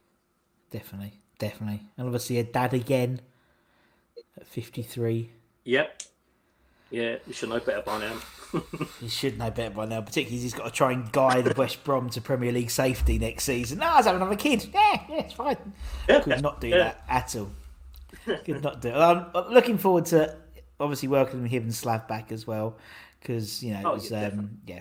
[0.71, 1.83] Definitely, definitely.
[1.97, 3.21] And obviously, a dad again
[4.39, 5.31] at 53.
[5.65, 6.03] Yep.
[6.91, 8.15] Yeah, you should know better by now.
[9.01, 11.83] He should know better by now, particularly as he's got to try and guide West
[11.85, 13.79] Brom to Premier League safety next season.
[13.81, 14.69] No, I was having another kid.
[14.73, 15.57] Yeah, yeah, it's fine.
[16.09, 16.79] Yeah, Could not do yeah.
[16.79, 17.51] that at all.
[18.45, 18.95] Could not do it.
[18.95, 20.37] I'm I'm looking forward to
[20.79, 22.79] obviously welcoming him and Slav back as well
[23.21, 24.81] because you know it Oh, was yeah, um, yeah.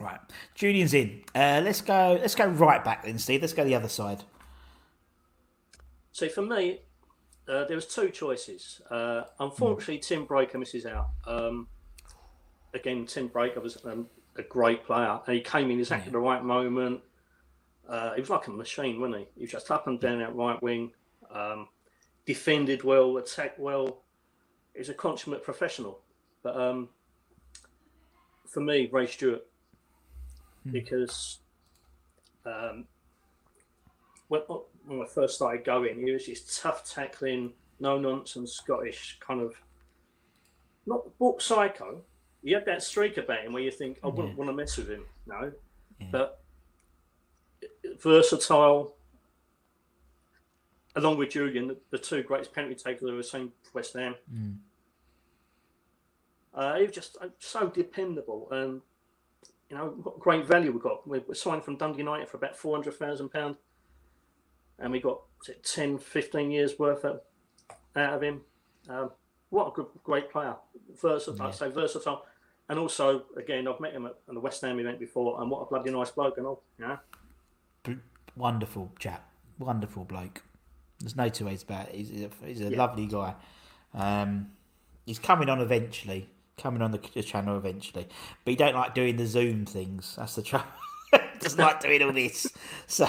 [0.00, 0.20] Right,
[0.54, 1.22] Julian's in.
[1.34, 2.18] Uh, let's go.
[2.20, 3.40] Let's go right back then, Steve.
[3.40, 4.22] Let's go the other side.
[6.12, 6.80] So for me,
[7.48, 8.80] uh, there was two choices.
[8.90, 11.10] Uh, unfortunately, Tim Breacker misses out.
[11.26, 11.66] Um,
[12.74, 14.06] again, Tim Breacker was um,
[14.36, 17.00] a great player, and he came in exactly the right moment.
[17.88, 19.26] Uh, he was like a machine, wasn't he?
[19.34, 20.92] He was just up and down that right wing,
[21.32, 21.68] um,
[22.26, 24.02] defended well, attacked well.
[24.76, 26.00] He's a consummate professional.
[26.42, 26.90] But um,
[28.46, 29.44] for me, Ray Stewart,
[30.70, 31.38] because
[32.46, 32.86] Um,
[34.28, 34.40] when,
[34.86, 39.54] when I first started going, he was just tough tackling, no nonsense Scottish kind of
[40.86, 42.02] not book psycho.
[42.42, 44.34] He had that streak about him where you think, I wouldn't Yeah.
[44.36, 45.52] want to mess with him, no.
[46.00, 46.06] Yeah.
[46.10, 46.40] But
[48.00, 48.94] versatile,
[50.96, 54.14] along with Julian, the, the two greatest penalty takers I've ever seen for West Ham.
[54.32, 54.56] Mm.
[56.54, 58.80] Uh, he was just uh, so dependable and
[59.70, 61.06] you know what great value we got.
[61.06, 63.56] We, we signed from Dundee United for about four hundred thousand pound,
[64.78, 67.20] and we got it 10, 15 years worth of,
[67.96, 68.40] out of him.
[68.88, 69.10] Um,
[69.50, 70.56] what a good, great player,
[71.00, 71.46] versatile.
[71.48, 72.24] I'd say versatile,
[72.68, 75.60] and also again I've met him at, at the West Ham event before, and what
[75.62, 76.62] a bloody nice bloke and all.
[76.78, 76.98] You know,
[77.82, 77.92] Br-
[78.36, 79.28] Wonderful chap,
[79.58, 80.42] wonderful bloke.
[81.00, 81.94] There's no two ways about it.
[81.94, 82.78] He's, he's a, he's a Yeah.
[82.78, 83.34] lovely guy.
[83.94, 84.50] Um,
[85.06, 88.06] he's coming on eventually, coming on the, channel eventually.
[88.44, 90.14] But he don't like doing the Zoom things.
[90.18, 90.66] That's the trouble.
[91.40, 92.46] Doesn't like doing all this.
[92.90, 93.06] So,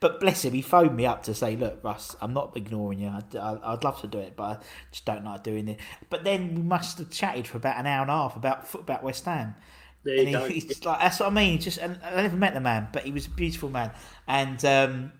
[0.00, 3.08] but bless him, he phoned me up to say, "Look, Russ, I'm not ignoring you.
[3.08, 4.56] I'd, I- I'd love to do it, but I
[4.90, 5.78] just don't like doing it."
[6.10, 8.80] But then we must have chatted for about an hour and a half about foot
[8.82, 9.54] about West Ham.
[10.02, 10.46] there And you go.
[10.46, 11.60] he, he's like that's what I mean.
[11.60, 13.92] Just and I never met the man, but he was a beautiful man,
[14.26, 15.12] and um,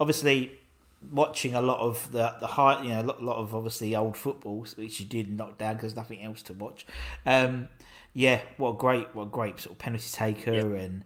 [0.00, 0.59] obviously
[1.10, 4.16] watching a lot of the the high, you know, a lot, lot of obviously old
[4.16, 6.86] footballs, which you did knock down because nothing else to watch.
[7.26, 7.68] Um,
[8.12, 11.04] yeah, what a great, what a great sort of penalty taker and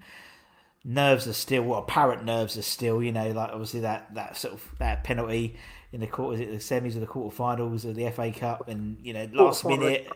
[0.85, 3.03] nerves are still what apparent nerves are still.
[3.03, 5.57] You know, like obviously that that sort of that penalty
[5.93, 9.29] in the quarters, the semis or the quarterfinals of the FA Cup, and you know
[9.33, 10.09] last minute,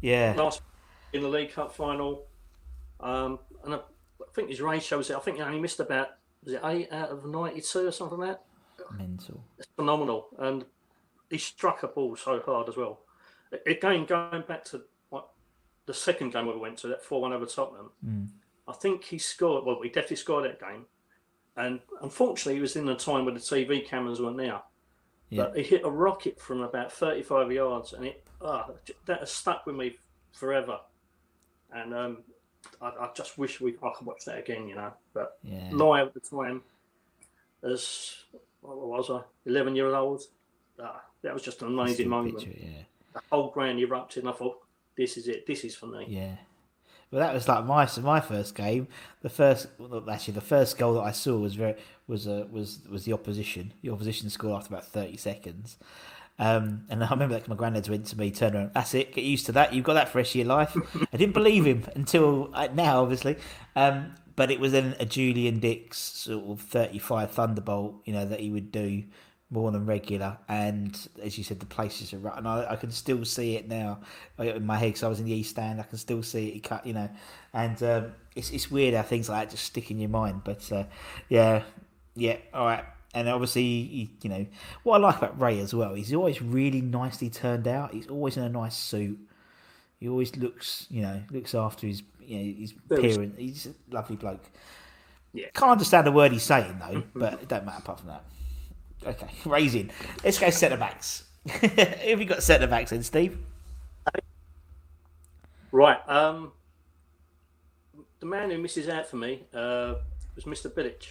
[0.00, 0.60] yeah, last
[1.12, 2.24] in the League Cup final.
[3.00, 6.08] Um, and I, I think his ratio was, I think he only missed about,
[6.44, 8.44] was it eight out of 92 or something like that?
[8.96, 9.44] Mental.
[9.58, 10.28] It's phenomenal.
[10.38, 10.64] And
[11.30, 13.00] he struck a ball so hard as well.
[13.66, 15.28] Again, going back to what
[15.86, 17.90] the second game we went to, that 4 1 over Tottenham,
[18.66, 20.84] I think he scored, well, he definitely scored that game.
[21.56, 24.60] And unfortunately, he was in a time where the TV cameras weren't there.
[25.30, 25.44] Yeah.
[25.44, 28.68] But he hit a rocket from about 35 yards, and it ah,
[29.06, 29.96] that has stuck with me
[30.32, 30.78] forever.
[31.72, 32.18] And um,
[32.80, 34.92] I, I just wish we I could watch that again, you know.
[35.12, 35.68] But Yeah.
[35.72, 36.62] live at the time,
[37.62, 38.14] as
[38.60, 40.22] what was I, 11 year old,
[40.82, 42.38] ah, that was just an amazing moment.
[42.38, 42.82] picture yeah.
[43.14, 44.58] The whole ground erupted, and I thought,
[44.96, 46.04] this is it, this is for me.
[46.08, 46.36] Yeah.
[47.10, 48.86] Well, that was like my so my first game.
[49.22, 52.80] The first, well, actually, the first goal that I saw was very was uh, was
[52.90, 53.72] was the opposition.
[53.82, 55.78] The opposition scored after about thirty seconds.
[56.38, 59.24] Um, and I remember that my granddad went to me, turned around, that's it, get
[59.24, 59.72] used to that.
[59.72, 60.76] You've got that for the rest of your life.
[61.12, 63.38] I didn't believe him until uh, now, obviously.
[63.74, 68.38] Um, but it was then a Julian Dicks sort of 35 Thunderbolt, you know, that
[68.38, 69.02] he would do
[69.50, 70.38] more than regular.
[70.48, 72.38] And as you said, the places are right.
[72.38, 73.98] And I, I can still see it now
[74.38, 75.80] uh, in my head because I was in the East Stand.
[75.80, 77.10] I can still see it, cut, you know.
[77.52, 80.42] And um, it's, it's weird how things like that just stick in your mind.
[80.44, 80.84] But uh,
[81.28, 81.64] yeah,
[82.14, 82.84] yeah, all right.
[83.14, 84.46] And obviously, you know,
[84.84, 87.92] what I like about Ray as well, he's always really nicely turned out.
[87.92, 89.18] He's always in a nice suit.
[89.98, 93.34] He always looks, you know, looks after his, you know, his appearance.
[93.36, 94.44] He's a lovely bloke.
[95.32, 95.46] Yeah.
[95.54, 98.24] Can't understand a word he's saying though, but it don't matter apart from that.
[99.06, 99.90] Okay, raising.
[100.24, 101.24] Let's go centre backs.
[101.48, 103.38] Have you got centre backs in, Steve?
[105.70, 105.98] Right.
[106.08, 106.52] Um,
[108.20, 109.94] the man who misses out for me uh,
[110.34, 110.70] was Mr.
[110.70, 111.08] Bilic.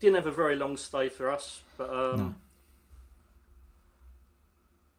[0.00, 2.36] Didn't have a very long stay for us, but um,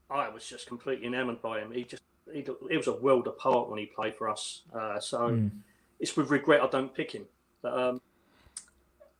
[0.09, 1.71] I was just completely enamoured by him.
[1.71, 4.61] He just he, he was a world apart when he played for us.
[4.73, 5.49] Uh, so
[5.99, 7.25] it's with regret I don't pick him.
[7.61, 8.01] But um,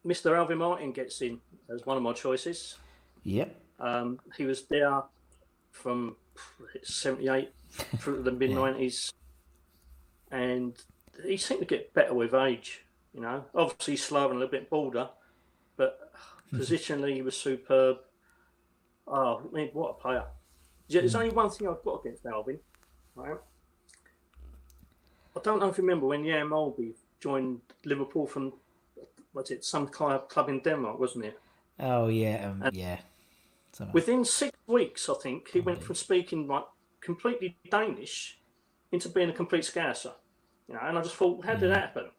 [0.05, 0.35] Mr.
[0.37, 1.39] Alvin Martin gets in
[1.73, 2.75] as one of my choices.
[3.23, 3.55] Yep.
[3.79, 5.03] Um, he was there
[5.71, 6.15] from
[6.83, 7.49] 78
[7.97, 9.11] through the mid 90s.
[10.31, 10.75] And
[11.25, 13.45] he seemed to get better with age, you know.
[13.53, 15.09] Obviously, he's slow and a little bit bolder,
[15.77, 16.11] but
[16.53, 17.97] positionally, he was superb.
[19.07, 20.23] Oh, I mean, what a player.
[20.89, 22.59] There's only one thing I've got against Alvin,
[23.15, 23.37] right?
[25.35, 28.53] I don't know if you remember when Jan Molby joined Liverpool from,
[29.33, 31.39] what's it, some club club in Denmark, wasn't it?
[31.79, 32.99] Oh yeah, um, yeah.
[33.71, 36.65] So, Within six weeks, I think he went from speaking like
[37.01, 38.39] completely Danish
[38.91, 40.13] into being a complete Scouser.
[40.67, 42.11] You know, and I just thought, how did that happen?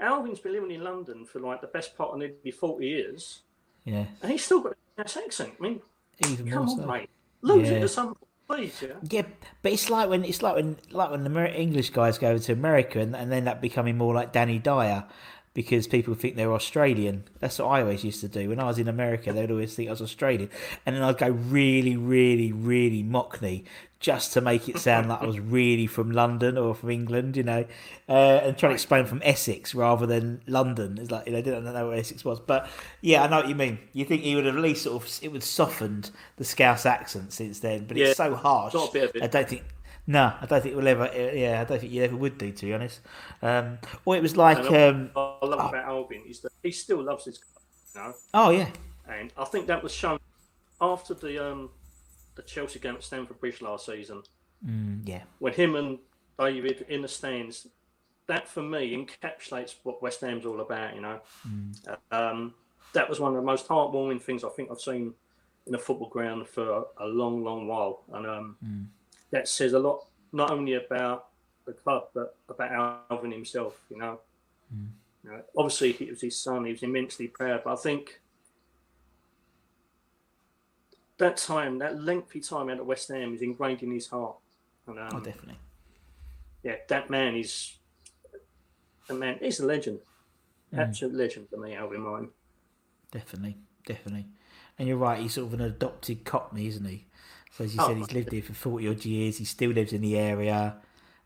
[0.00, 3.42] Alvin's been living in London for like the best part of nearly forty years,
[3.84, 5.52] yeah, and he's still got a Scottish accent.
[5.60, 5.80] I mean,
[6.26, 6.86] even come more on, so.
[6.86, 7.10] mate,
[7.42, 7.76] lose Yeah.
[7.76, 8.16] it to some
[8.50, 8.94] please, yeah.
[9.08, 9.22] Yeah,
[9.62, 12.98] but it's like when it's like when like when the English guys go to America
[12.98, 15.04] and, and end up becoming more like Danny Dyer.
[15.52, 17.24] because people think they're Australian.
[17.40, 18.48] That's what I always used to do.
[18.48, 20.48] When I was in America, they'd always think I was Australian.
[20.86, 23.64] And then I'd go really, really, really mockney
[24.00, 27.42] just to make it sound like I was really from London or from England, you
[27.42, 27.66] know,
[28.08, 30.98] uh, and try to explain from Essex rather than London.
[30.98, 32.40] It's like, you know, I didn't know where Essex was.
[32.40, 32.66] But
[33.02, 33.78] yeah, I know what you mean.
[33.92, 37.34] You think he would have at least sort of, it would softened the Scouse accent
[37.34, 38.72] since then, but Yeah, it's so harsh.
[38.72, 39.22] got a bit of it.
[39.22, 39.64] I don't think.
[40.06, 41.10] No, I don't think it will ever.
[41.14, 43.00] Yeah, I don't think you ever would do, to be honest.
[43.42, 47.02] Um, or it was like, And um, I love about Alvin is that he still
[47.02, 47.38] loves his
[47.94, 48.70] you know, oh yeah,
[49.08, 50.18] and I think that was shown
[50.80, 51.70] after the um,
[52.40, 54.22] the Chelsea game at Stamford Bridge last season
[54.66, 55.98] mm, yeah, when him and
[56.38, 57.68] David in the stands.
[58.26, 61.20] That for me encapsulates what West Ham's all about, you know.
[62.12, 62.54] Um,
[62.92, 65.14] that was one of the most heartwarming things I think I've seen
[65.66, 68.56] in a football ground for a long, long while, and um,
[69.32, 71.26] that says a lot not only about
[71.66, 73.80] the club but about Alvin himself.
[73.90, 74.20] You know,
[75.24, 77.62] You know, obviously it was his son; he was immensely proud.
[77.64, 78.19] But I think
[81.20, 84.36] that time, that lengthy time out at West Ham, is ingrained in his heart.
[84.88, 85.58] And, um, oh definitely.
[86.62, 87.78] yeah, that man is
[89.08, 89.38] a man.
[89.40, 90.00] He's a legend,
[90.76, 92.30] absolute legend for me, Alvin Ryan.
[93.10, 94.26] Definitely, definitely.
[94.78, 97.06] And you're right, he's sort of an adopted Cockney, isn't he?
[97.52, 99.38] So as you Oh, said, he's lived here for forty odd years.
[99.38, 100.76] He still lives in the area,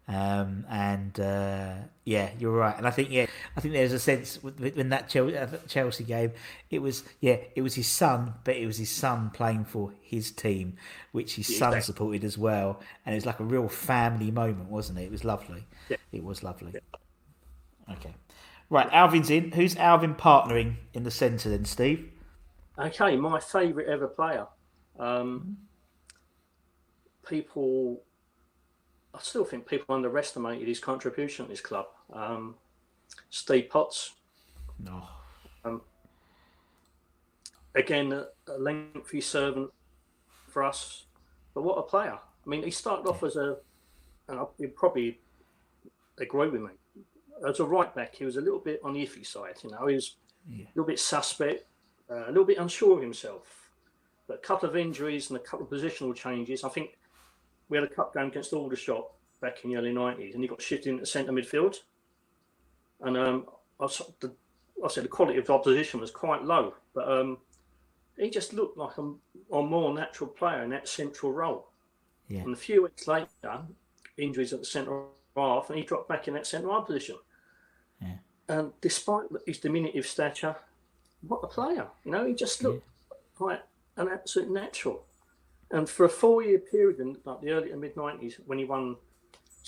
[0.06, 1.74] um, and uh,
[2.04, 2.76] yeah, you're right.
[2.76, 3.26] And I think yeah,
[3.56, 6.32] I think there's a sense with- with- when that Chelsea, uh, game,
[6.70, 10.30] it was yeah, it was his son, but it was his son playing for his
[10.30, 10.76] team,
[11.12, 11.86] which his Yeah, son exactly.
[11.86, 12.80] supported as well.
[13.06, 15.04] And it was like a real family moment, wasn't it?
[15.04, 15.66] It was lovely.
[15.88, 15.96] Yeah.
[16.12, 16.74] It was lovely.
[17.90, 18.14] Okay,
[18.68, 18.88] right.
[18.92, 19.52] Alvin's in.
[19.52, 22.10] Who's Alvin partnering in the centre then, Steve?
[22.78, 24.46] Okay, my favourite ever player.
[24.98, 25.56] Um,
[27.28, 28.02] people,
[29.14, 31.86] I still think people underestimated his contribution at this club.
[32.12, 32.56] Um,
[33.30, 34.14] Steve Potts,
[34.78, 35.04] No.
[37.74, 39.70] again, a, a lengthy servant
[40.48, 41.04] for us,
[41.54, 42.18] but what a player!
[42.46, 43.56] I mean, he started off as a,
[44.28, 45.20] and you'd probably
[46.18, 46.70] agree with me,
[47.48, 49.56] as a right back, he was a little bit on the iffy side.
[49.62, 50.16] You know, he was
[50.48, 50.64] Yeah.
[50.66, 51.66] a little bit suspect,
[52.10, 53.70] uh, a little bit unsure of himself.
[54.26, 56.64] But a couple of injuries and a couple of positional changes.
[56.64, 56.96] I think
[57.68, 59.10] we had a cup game against Aldershot
[59.40, 61.80] back in the early nineties, and he got shifted into centre midfield.
[63.00, 63.46] And um,
[63.80, 63.86] I,
[64.20, 64.32] the,
[64.84, 67.38] I said the quality of the opposition was quite low, but um,
[68.16, 69.12] he just looked like a,
[69.52, 71.68] a more natural player in that central role.
[72.28, 72.42] Yeah.
[72.42, 73.60] And a few weeks later,
[74.16, 75.02] injuries at the centre
[75.36, 77.16] half, and he dropped back in that centre half position.
[78.00, 78.16] Yeah.
[78.48, 80.56] And despite his diminutive stature,
[81.26, 81.86] what a player!
[82.04, 82.86] You know, he just looked
[83.38, 83.62] like
[83.96, 85.04] an absolute natural.
[85.70, 88.96] And for a four-year period in like the early to mid '90s, when he won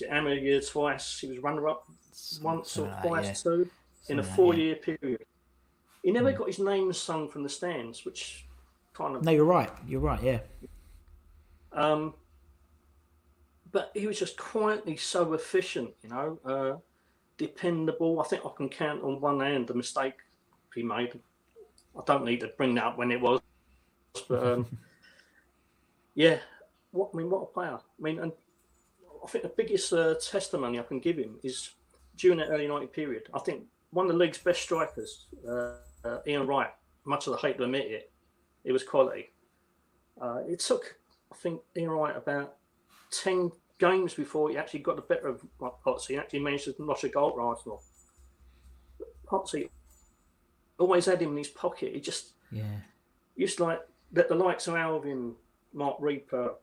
[0.00, 1.84] it Amateur Year twice, he was runner-up
[2.42, 3.50] once or something like that, twice yeah.
[3.50, 5.24] too, in a Something like that, four-year period.
[6.02, 8.46] He never got his name sung from the stands, which
[8.92, 9.70] kind of No, you're right.
[9.86, 10.22] You're right.
[10.22, 10.40] Yeah.
[11.72, 12.14] Um,
[13.72, 16.78] but he was just quietly so efficient, you know, uh,
[17.36, 18.20] dependable.
[18.20, 20.14] I think I can count on one hand the mistake
[20.74, 21.18] he made.
[21.98, 23.40] I don't need to bring that up when it was,
[24.28, 24.66] but um,
[26.16, 26.38] yeah,
[26.90, 27.74] what I mean, what a player!
[27.78, 28.32] I mean, and
[29.22, 31.70] I think the biggest uh, testimony I can give him is
[32.16, 33.24] during that early 90 period.
[33.34, 36.70] I think one of the league's best strikers, uh, uh, Ian Wright,
[37.04, 38.10] much of the hate to admit it,
[38.64, 39.30] it was quality.
[40.20, 40.96] Uh, it took,
[41.30, 42.56] I think, Ian Wright about
[43.10, 46.74] 10 games before he actually got the better of like, Potsy and actually managed to
[46.78, 47.82] notch a goal for Arsenal.
[49.26, 49.68] Potsy
[50.78, 51.94] always had him in his pocket.
[51.94, 52.80] He just Yeah.
[53.34, 53.80] used to like
[54.12, 55.34] let the lights likes of Alvin,
[55.76, 56.54] Marc Rieper,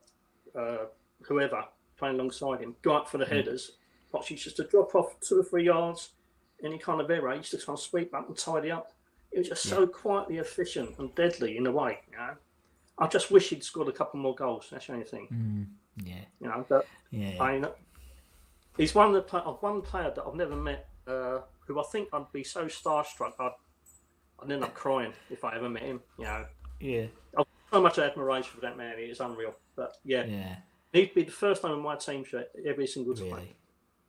[0.57, 0.77] uh,
[1.21, 1.63] whoever
[1.97, 3.71] playing alongside him go up for the headers.
[4.13, 6.09] Potsy used to drop off two or three yards,
[6.63, 7.31] any kind of error.
[7.31, 8.91] He used to try and sweep up and tidy up.
[9.31, 11.99] He was just so quietly efficient and deadly in a way.
[12.11, 12.33] You know,
[12.99, 14.67] I just wish he'd scored a couple more goals.
[14.71, 15.67] That's the only thing.
[16.03, 16.15] Yeah.
[16.39, 17.41] You know, but Yeah.
[17.41, 17.63] I
[18.77, 22.09] he's one of the of one player that I've never met, uh, who I think
[22.13, 23.51] I'd be so starstruck I'd,
[24.41, 26.01] I'd end up crying if I ever met him.
[26.17, 26.45] You know,
[26.79, 27.05] Yeah.
[27.37, 28.99] I've so much admiration for that man.
[28.99, 29.55] It is unreal.
[29.75, 30.55] But yeah, Yeah.
[30.93, 33.31] he'd be the first time in my team shirt every single time.
[33.31, 33.55] Really.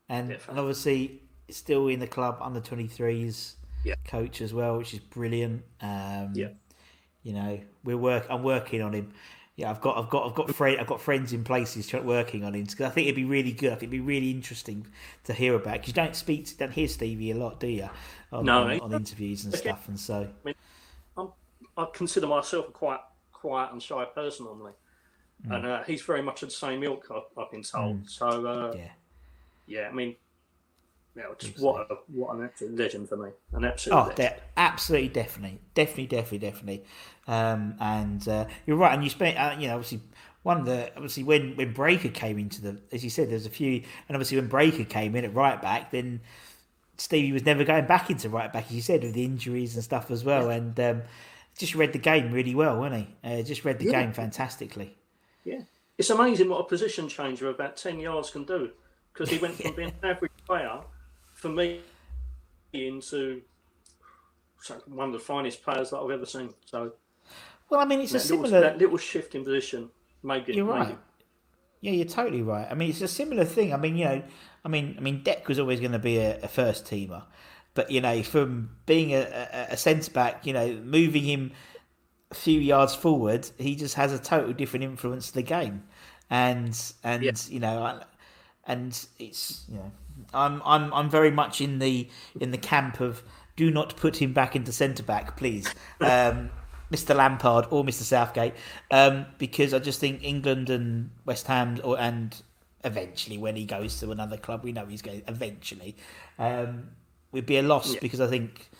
[0.08, 3.54] And, and obviously, still in the club under 23s
[3.84, 3.94] Yeah.
[4.04, 5.64] coach as well, which is brilliant.
[5.80, 6.48] Um, Yeah.
[7.22, 8.26] You know, we're work.
[8.28, 9.14] I'm working on him.
[9.56, 12.54] Yeah, I've got, I've got, I've got friend, I've got friends in places working on
[12.54, 13.68] him because I think it'd be really good.
[13.68, 14.86] I think it'd be really interesting
[15.24, 17.88] to hear about because you don't speak, to, don't hear Stevie a lot, do you?
[18.30, 19.62] On, No, on, on interviews and Okay.
[19.62, 20.28] stuff, and so
[21.16, 21.32] I'm,
[21.78, 23.00] I consider myself a quite
[23.44, 24.72] quiet and shy person normally,
[25.50, 27.04] and uh, he's very much of the same ilk.
[27.10, 28.08] I've, I've been told.
[28.08, 28.92] So uh, yeah,
[29.66, 30.16] yeah, I mean,
[31.16, 33.30] Yeah, just what a, what an absolute legend for me.
[33.52, 33.94] An absolute.
[33.94, 34.16] Oh, legend.
[34.16, 36.84] de- absolutely, definitely, definitely, definitely, definitely.
[37.26, 38.94] Um, and uh, you're right.
[38.94, 40.00] And you spent, uh, you know, obviously
[40.42, 43.50] one of the obviously when when Breacker came into the, as you said, there's a
[43.50, 46.20] few, and obviously when Breacker came in at right back, then
[46.96, 49.84] Stevie was never going back into right back, as you said, with the injuries and
[49.84, 51.02] stuff as well, and um,
[51.58, 53.40] just read the game really well, wasn't he?
[53.40, 54.02] Uh, just read the Yeah.
[54.02, 54.96] game fantastically.
[55.44, 55.60] Yeah,
[55.98, 58.70] it's amazing what a position changer of about ten yards can do.
[59.12, 60.80] Because he went from being an average player,
[61.34, 61.80] for me,
[62.72, 63.42] into
[64.86, 66.52] one of the finest players that I've ever seen.
[66.66, 66.92] So
[67.68, 68.60] Well, I mean, it's a that little, similar.
[68.60, 69.90] that little shift in position
[70.22, 70.56] made it.
[70.56, 70.90] You're right.
[70.92, 70.98] it-
[71.80, 72.66] Yeah, you're totally right.
[72.70, 73.72] I mean, it's a similar thing.
[73.74, 74.22] I mean, you know,
[74.64, 77.24] I mean, I mean, Dec was always going to be a, a first teamer,
[77.74, 79.20] but you know, from being a,
[79.70, 81.52] a, a centre back, you know, moving him
[82.30, 85.84] a few yards forward, he just has a total different influence to the game,
[86.30, 87.32] and and Yeah.
[87.48, 88.00] you know,
[88.66, 89.92] and it's you know,
[90.32, 92.08] I'm I'm I'm very much in the
[92.40, 93.22] in the camp of
[93.56, 95.66] do not put him back into centre back, please.
[96.00, 96.50] Um,
[96.92, 97.16] Mr.
[97.16, 98.02] Lampard or Mr.
[98.02, 98.52] Southgate,
[98.90, 102.40] um, because I just think England and West Ham, or and
[102.84, 105.96] eventually when he goes to another club, we know he's going eventually,
[106.38, 106.90] um,
[107.34, 108.00] would be a loss Yeah.
[108.00, 108.70] because I think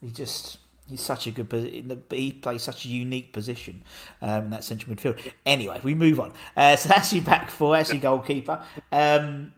[0.00, 2.02] he just he's such a good position.
[2.10, 3.82] He plays such a unique position
[4.22, 5.20] um, in that central midfield.
[5.44, 6.32] Anyway, we move on.
[6.56, 7.76] Uh, so that's your back four.
[7.76, 8.62] That's your goalkeeper.
[8.90, 9.52] Um,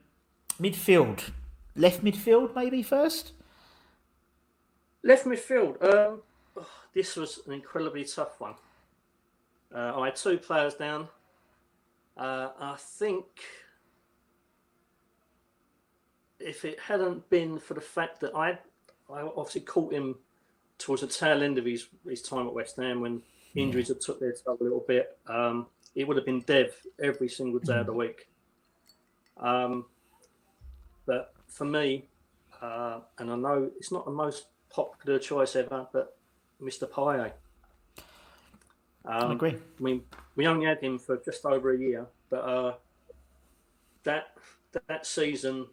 [0.61, 1.31] midfield,
[1.77, 3.33] left midfield maybe first.
[5.03, 5.83] Left midfield.
[5.83, 6.21] Um,
[6.57, 8.55] oh, this was an incredibly tough one.
[9.75, 11.09] Uh, I had two players down.
[12.17, 13.25] Uh, I think
[16.41, 18.59] if it hadn't been for the fact that I,
[19.13, 20.17] I obviously caught him
[20.79, 23.23] towards the tail end of his, his time at West Ham when
[23.55, 27.29] injuries had took their toll a little bit, um, it would have been Dev every
[27.29, 28.29] single day of the week.
[29.37, 29.87] Um,
[31.07, 32.07] but for me,
[32.63, 36.17] uh, and I know it's not the most popular choice ever, but
[36.63, 36.89] Mr.
[36.89, 37.33] Payet.
[39.05, 39.55] Um, I agree.
[39.55, 40.03] I mean,
[40.37, 42.75] we only had him for just over a year, but uh,
[44.05, 44.37] that
[44.87, 45.67] that season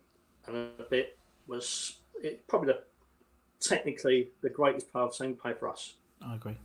[0.48, 1.18] and a bit
[1.48, 2.80] was it, probably the,
[3.60, 5.96] technically the greatest player I've seen play for us.
[6.22, 6.58] I agree.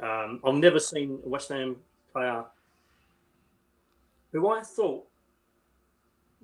[0.00, 1.76] Um, I've never seen a West Ham
[2.12, 2.44] player
[4.32, 5.04] who I thought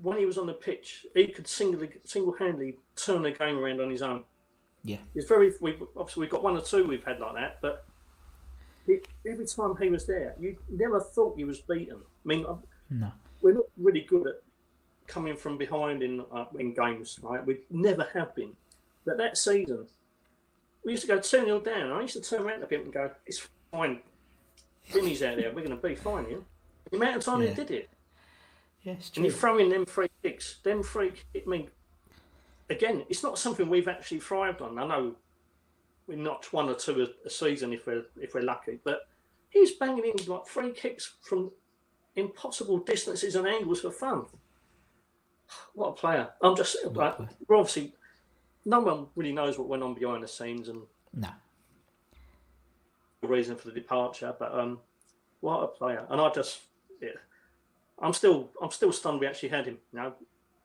[0.03, 3.81] when he was on the pitch, he could single single handedly turn the game around
[3.81, 4.25] on his own.
[4.85, 4.99] Yeah.
[5.15, 7.85] It's very we obviously we've got one or two we've had like that, but
[8.87, 11.97] he, every time he was there, you never thought he was beaten.
[11.97, 12.47] I mean,
[12.91, 13.13] No.
[13.43, 14.35] we're not really good at
[15.09, 17.45] coming from behind in uh, in games, right?
[17.45, 18.53] We never have been.
[19.05, 19.87] But that season,
[20.85, 21.91] we used to go 2 0 down.
[21.91, 24.01] I used to turn around a bit and go, it's fine.
[24.93, 25.49] Jimmy's out there.
[25.51, 26.41] We're going to be fine here.
[26.91, 27.49] The amount of time Yeah.
[27.49, 27.91] he did it.
[28.83, 30.59] Yeah, And you throw in them free kicks.
[30.63, 31.69] Them free kick, I mean,
[32.71, 34.79] again, it's not something we've actually thrived on.
[34.79, 35.15] I know
[36.07, 39.09] we knocked one or two a, a season if we're if we're lucky, but
[39.51, 41.51] he's banging in like free kicks from
[42.17, 44.25] impossible distances and angles for fun.
[45.75, 46.29] What a player!
[46.43, 47.17] I'm just like
[47.49, 47.95] we're obviously
[48.65, 50.83] no one really knows what went on behind the scenes and
[51.15, 51.29] No.
[53.23, 54.79] the reason for the departure, but um,
[55.41, 56.07] what a player!
[56.11, 56.61] And I just,
[57.01, 57.11] yeah,
[58.01, 59.79] I'm still, I'm still stunned we actually had him.
[59.93, 60.15] You know,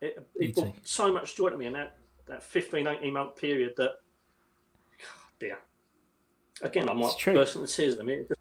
[0.01, 3.73] it, it brought so much joy to me in that that 15, 18 month period
[3.77, 3.91] that,
[5.39, 5.57] dear.
[6.61, 7.33] Again, I might It's true.
[7.33, 8.31] burst into tears in a minute.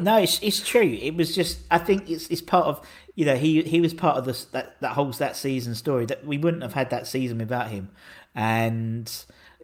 [0.00, 0.98] No, it's it's true.
[1.00, 4.16] It was just I think it's it's part of you know he he was part
[4.16, 7.38] of this that that whole that season story that we wouldn't have had that season
[7.38, 7.90] without him,
[8.34, 9.10] and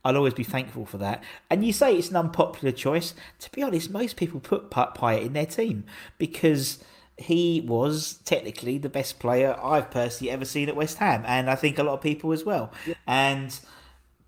[0.04, 1.22] I'll always be thankful for that.
[1.50, 3.14] And you say it's an unpopular choice.
[3.40, 5.84] To be honest, most people put Pi- Payet in their team
[6.18, 6.82] because
[7.18, 11.54] he was technically the best player I've personally ever seen at West Ham, and I
[11.54, 12.72] think a lot of people as well.
[13.06, 13.58] And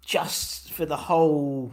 [0.04, 1.72] just for the whole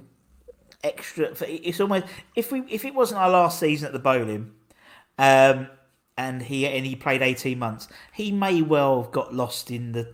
[0.84, 1.34] extra.
[1.36, 2.06] For, it's almost
[2.36, 4.52] if we if it wasn't our last season at the Boleyn,
[5.18, 5.68] um,
[6.18, 10.14] and he and he played eighteen months, he may well have got lost in the,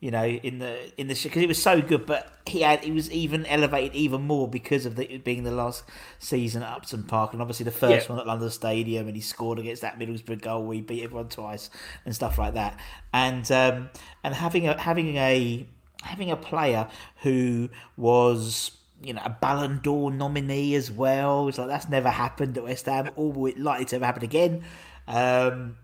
[0.00, 2.06] you know, in the in the because it was so good.
[2.06, 5.50] But he had he was even elevated even more because of the, it being the
[5.50, 5.84] last
[6.18, 8.12] season at Upton Park, and obviously the first Yeah.
[8.12, 11.28] one at London Stadium, and he scored against that Middlesbrough goal where he beat everyone
[11.28, 11.70] twice
[12.04, 12.78] and stuff like that.
[13.12, 13.90] And um,
[14.22, 15.66] and having a having a
[16.02, 16.86] having a player
[17.22, 18.70] who was
[19.02, 21.48] you know a Ballon d'Or nominee as well.
[21.48, 24.64] It's like that's never happened at West Ham, or likely to ever happen again.
[25.06, 25.76] Um,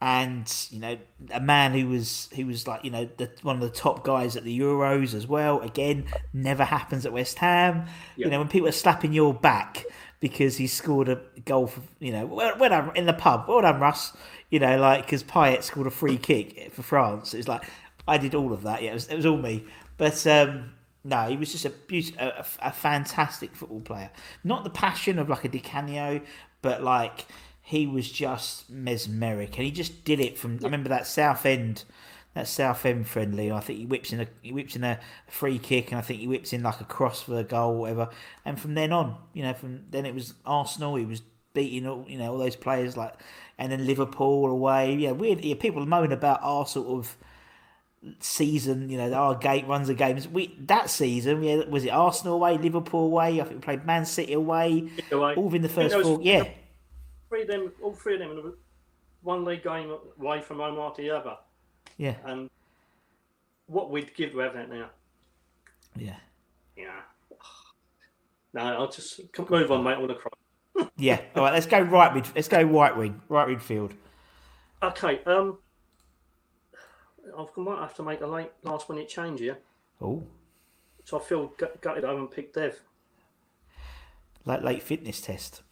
[0.00, 0.98] and you know
[1.32, 4.36] a man who was who was like you know the, one of the top guys
[4.36, 5.60] at the Euros as well.
[5.60, 7.86] Again, never happens at West Ham.
[8.16, 9.84] You know when people are slapping your back
[10.20, 13.46] because he scored a goal for you know well, well done in the pub.
[13.48, 14.12] Well done, Russ.
[14.50, 17.32] You know like because Payet scored a free kick for France.
[17.32, 17.64] It's like
[18.06, 18.82] I did all of that.
[18.82, 19.64] Yeah, it was, it was all me.
[19.96, 20.72] But um,
[21.06, 21.72] no, he was just a,
[22.18, 24.10] a, a fantastic football player.
[24.42, 26.20] Not the passion of like a Di Canio,
[26.62, 27.26] but like
[27.62, 30.58] he was just mesmeric, and he just did it from.
[30.62, 31.84] I remember that Southend,
[32.34, 33.52] that Southend friendly.
[33.52, 34.98] I think he whips in a he whips in a
[35.28, 38.08] free kick, and I think he whips in like a cross for a goal, whatever.
[38.44, 40.96] And from then on, you know, from then it was Arsenal.
[40.96, 41.22] He was
[41.54, 43.14] beating all you know all those players like,
[43.58, 44.96] and then Liverpool away.
[44.96, 45.44] Yeah, weird.
[45.44, 47.16] Yeah, people moan about our sort of
[48.20, 50.26] season, you know, our gate runs of games.
[50.28, 53.40] We that season, yeah, was it Arsenal away, Liverpool away?
[53.40, 55.34] I think we played Man City away, Away.
[55.34, 56.18] all in the first four.
[56.22, 56.44] Yeah,
[57.28, 58.52] Three of them, all three of them, in
[59.22, 61.36] one league game away from home after the other.
[61.96, 62.48] yeah, And
[63.66, 64.90] what we'd give to have that now.
[65.96, 66.16] yeah,
[66.76, 67.00] Yeah.
[68.54, 69.94] No, I'll just move on, mate.
[69.94, 70.88] I want to cry.
[70.96, 71.20] yeah.
[71.34, 72.26] All right, let's go right mid.
[72.34, 73.92] Let's go right wing, right midfield.
[74.82, 75.20] Okay.
[75.26, 75.58] Um,
[77.36, 79.58] I might have to make a late last minute change here.
[80.00, 80.22] Oh,
[81.04, 82.80] So I feel gut- gutted I haven't picked Dev.
[84.44, 85.62] like late fitness test.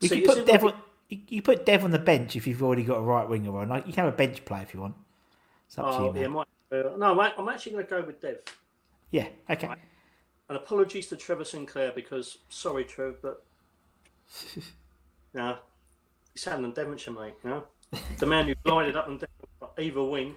[0.00, 0.74] We See, can put Dev on.
[1.08, 3.68] You, put Dev on the bench if you've already got a right winger on.
[3.68, 4.94] Like you can have a bench play if you want.
[5.66, 6.44] It's up to Oh, you, yeah, man.
[6.72, 8.38] uh, no, I'm actually going to go with Dev.
[9.10, 9.28] Yeah.
[9.48, 9.68] Okay.
[10.48, 13.44] And apologies to Trevor Sinclair because, sorry, Trev, but
[15.32, 15.58] no,
[16.32, 17.34] he's having Devonshire, mate.
[17.44, 17.64] You know?
[18.18, 19.28] The man who glided up and down
[19.78, 20.36] either wing,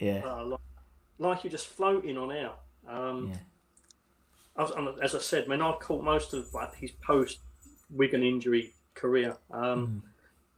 [0.00, 0.22] Yeah.
[0.24, 0.60] uh, like,
[1.18, 2.52] like you're just floating on air.
[2.88, 3.38] Um, Yeah.
[4.56, 7.40] I was, and as I said, I mean, I caught most of like, his post
[7.90, 9.36] Wigan injury career.
[9.50, 10.02] Um,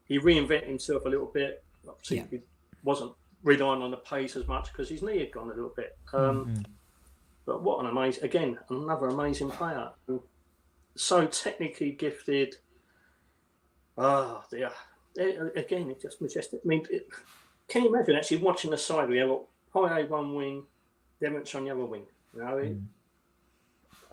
[0.05, 1.63] He reinvented himself a little bit.
[1.87, 2.27] Obviously, Yeah.
[2.31, 2.41] he
[2.83, 3.13] wasn't
[3.43, 5.99] relying on the pace as much because his knee had gone a little bit.
[6.13, 6.65] Um,
[7.45, 9.93] But what an amazing, again, another amazing player.
[10.97, 12.57] So technically gifted.
[13.97, 14.67] Ah, yeah.
[14.67, 14.71] Eh,
[15.19, 16.61] Again, it's just majestic.
[16.65, 17.09] I mean, it,
[17.69, 19.09] can you imagine actually watching the side?
[19.09, 19.31] We have
[19.75, 20.63] high A one wing,
[21.21, 22.05] Devonshire on the other wing.
[22.35, 22.85] You know, it, hmm.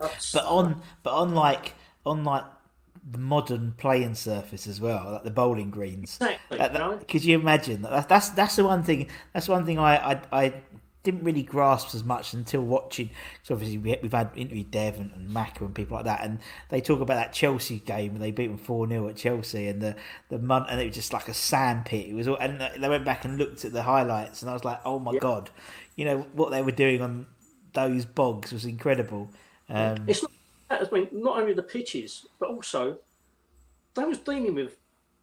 [0.00, 2.44] that's- But on, but unlike, unlike
[3.08, 6.18] the modern playing surface as well, like the bowling greens.
[6.20, 8.08] Exactly, That- could you imagine that?
[8.08, 9.08] That's that's the one thing.
[9.32, 10.54] That's one thing I I, I
[11.06, 13.08] didn't really grasp as much until watching.
[13.42, 16.40] So obviously we, we've had interviewed Dev and, and Macca and people like that, and
[16.68, 19.80] they talk about that Chelsea game and they beat them four 0 at Chelsea, and
[19.80, 19.96] the
[20.28, 22.06] the mud, and it was just like a sandpit.
[22.08, 24.64] It was all, and they went back and looked at the highlights, and I was
[24.64, 25.48] like, oh my god,
[25.94, 27.26] you know what they were doing on
[27.72, 29.30] those bogs was incredible.
[29.68, 30.32] Um, It's not.
[30.70, 32.98] I mean, not only the pitches, but also
[33.94, 34.76] they was dealing with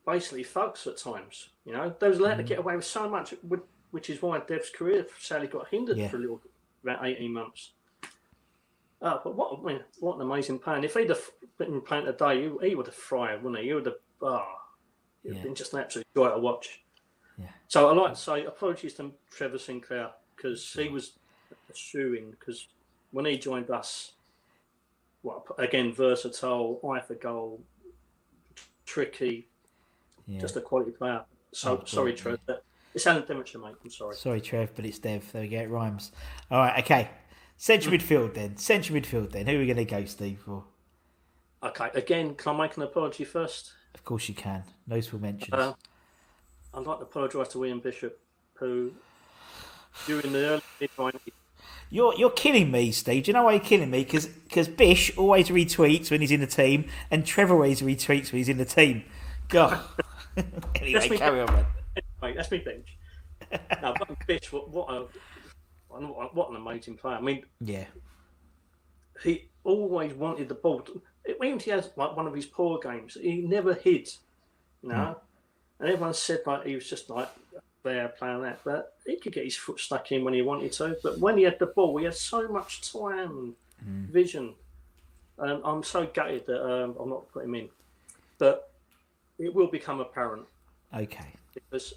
[0.05, 1.49] basically thugs at times.
[1.65, 2.37] You know, they was allowed Mm.
[2.37, 3.61] to get away with so much, with-
[3.93, 6.07] which is why Dev's career sadly got hindered Yeah.
[6.09, 6.41] for a little,
[6.83, 7.73] about eighteen months.
[8.99, 10.83] Uh, but what I mean, what an amazing plan!
[10.83, 11.29] If he'd have
[11.59, 13.67] been playing today, he, he would have thrived, wouldn't he?
[13.67, 13.95] He would have.
[14.21, 14.55] Oh,
[15.23, 15.43] it'd Yeah.
[15.43, 16.81] been just an absolute joy to watch.
[17.37, 17.49] Yeah.
[17.67, 21.13] So I like to say apologies to Trevor Sinclair because he was
[21.75, 22.67] shoe-in because
[23.11, 24.13] when he joined us,
[25.21, 27.61] well, again, versatile, eye for goal,
[28.85, 29.47] tricky,
[30.27, 30.39] yeah.
[30.39, 31.23] just a quality player.
[31.51, 32.59] So Oh, sorry, brilliant, Trev.
[32.93, 33.75] It's Alan Demetrius, mate.
[33.83, 34.15] I'm sorry.
[34.15, 35.31] Sorry, Trev, but it's Dev.
[35.31, 35.59] There we go.
[35.59, 36.11] It rhymes.
[36.51, 36.83] All right.
[36.83, 37.09] Okay.
[37.57, 38.57] Central midfield then.
[38.57, 39.47] Central midfield then.
[39.47, 40.39] Who are we going to go, Steve?
[40.45, 40.63] For
[41.63, 43.71] Okay, again, can I make an apology first?
[43.95, 44.63] of course you can.
[44.85, 45.53] Notable mentions.
[45.53, 45.73] Uh,
[46.73, 48.19] I'd like to apologise to William Bishop,
[48.55, 48.91] who
[50.05, 51.19] during the early mid 90s,
[51.89, 53.23] You're you're killing me, Steve.
[53.23, 54.03] Do you know why you're killing me?
[54.03, 58.49] Because Bish always retweets when he's in the team, and Trevor always retweets when he's
[58.49, 59.03] in the team.
[59.47, 59.79] God.
[60.81, 61.65] anyway, carry on, man.
[62.23, 62.97] Mate, that's me bench.
[63.81, 64.07] now, but
[64.51, 65.07] what, what a
[66.33, 67.17] what an amazing player.
[67.17, 67.85] I mean, Yeah.
[69.21, 70.87] he always wanted the ball.
[71.27, 74.09] Even he has like one of his poor games, he never hid.
[74.81, 75.17] You know,
[75.79, 77.29] and everyone said like he was just like
[77.83, 80.97] there playing that, but he could get his foot stuck in when he wanted to.
[81.03, 84.55] But when he had the ball, he had so much time and vision.
[85.37, 87.69] Um, I'm so gutted that um, I'm not putting him in,
[88.37, 88.71] but
[89.39, 90.45] it will become apparent
[90.95, 91.33] Okay.
[91.53, 91.93] because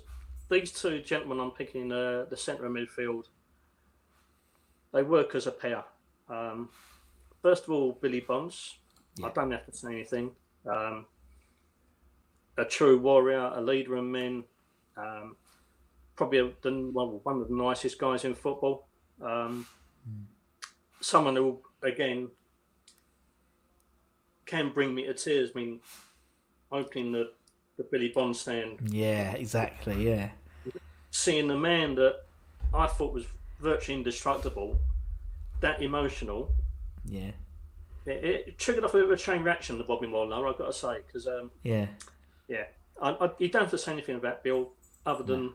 [0.49, 3.25] these two gentlemen I'm picking uh, the centre of midfield,
[4.93, 5.85] they work as a pair.
[6.29, 6.69] Um,
[7.43, 8.79] first of all, Billy Bonds.
[9.25, 10.31] I don't have to say anything.
[10.71, 11.07] Um,
[12.59, 14.45] a true warrior, a leader of men,
[14.97, 15.37] um,
[16.17, 18.87] probably a, the, well, one of the nicest guys in football.
[19.23, 19.67] Um,
[21.01, 22.29] Someone who, again,
[24.45, 25.51] can bring me to tears.
[25.55, 25.81] I mean,
[26.73, 27.33] opening the,
[27.77, 30.07] the Billy Bond stand Yeah, exactly.
[30.09, 30.31] Yeah.
[31.11, 32.25] seeing the man that
[32.75, 33.25] I thought was
[33.61, 34.79] virtually indestructible,
[35.61, 36.53] that emotional,
[37.05, 37.31] Yeah.
[38.05, 40.67] it, it triggered off a bit of a chain reaction, the Bobby Moore, I've got
[40.67, 41.87] to say, because, um, Yeah.
[42.49, 42.65] yeah,
[43.01, 44.73] I, I, you don't have to say anything about Bill
[45.07, 45.53] other than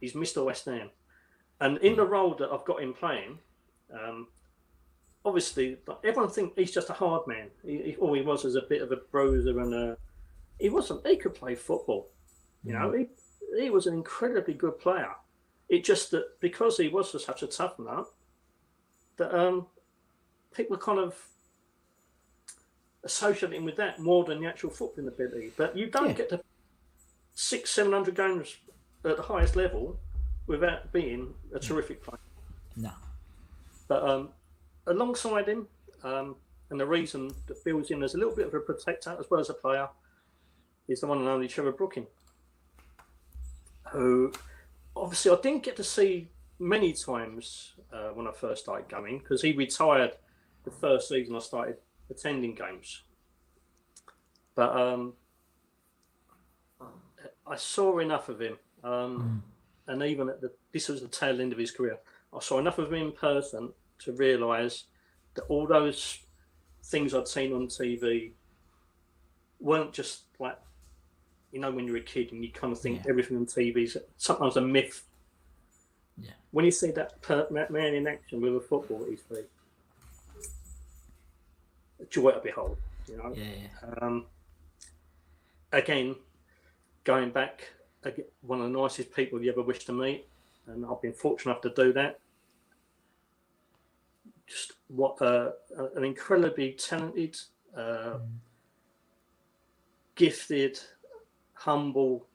[0.00, 0.44] he's Mr.
[0.44, 0.90] West Ham.
[1.60, 3.38] And in the role that I've got him playing,
[3.92, 4.28] um,
[5.24, 7.48] obviously everyone thinks he's just a hard man.
[7.64, 9.96] He, he, all he was was a bit of a bruiser and a.
[10.58, 11.06] He wasn't.
[11.06, 12.10] He could play football.
[12.64, 13.06] You know, he
[13.60, 15.10] he was an incredibly good player.
[15.68, 18.06] It just that because he was such a tough nut,
[19.16, 19.66] that um,
[20.54, 21.14] people kind of
[23.04, 25.52] associating with that more than the actual footballing ability.
[25.56, 26.12] But you don't Yeah.
[26.14, 26.40] get to
[27.34, 28.56] six, seven hundred games
[29.04, 29.98] at the highest level
[30.46, 32.18] without being a terrific player.
[32.76, 32.92] No.
[33.86, 34.30] But um,
[34.86, 35.68] alongside him,
[36.02, 36.36] um,
[36.70, 39.40] and the reason that builds him as a little bit of a protector as well
[39.40, 39.88] as a player,
[40.88, 42.06] is the one and only Trevor Brooking,
[43.92, 44.32] who
[44.96, 49.42] obviously I didn't get to see many times uh, when I first started going because
[49.42, 50.12] he retired
[50.64, 51.76] the first season I started
[52.10, 53.02] attending games.
[54.54, 55.12] But um,
[57.46, 59.42] I saw enough of him, um,
[59.86, 61.98] and even at the this was the tail end of his career.
[62.34, 64.84] I saw enough of him in person to realise
[65.34, 66.18] that all those
[66.84, 68.32] things I'd seen on TV
[69.60, 70.58] weren't just like
[71.58, 73.10] you know when you're a kid and you kind of think Yeah.
[73.10, 75.04] everything on TV is sometimes a myth.
[76.16, 76.30] Yeah.
[76.52, 79.50] When you see that, per, that man in action with a football at his feet,
[82.00, 82.78] a joy to behold.
[83.08, 83.34] You know.
[83.34, 83.94] Yeah.
[84.00, 84.26] Um,
[85.72, 86.14] again,
[87.02, 87.72] going back,
[88.42, 90.28] one of the nicest people you ever wish to meet,
[90.68, 92.20] and I've been fortunate enough to do that.
[94.46, 95.50] Just what uh,
[95.96, 97.36] an incredibly talented,
[97.76, 98.18] uh,
[100.14, 100.78] gifted,
[101.58, 102.26] humble,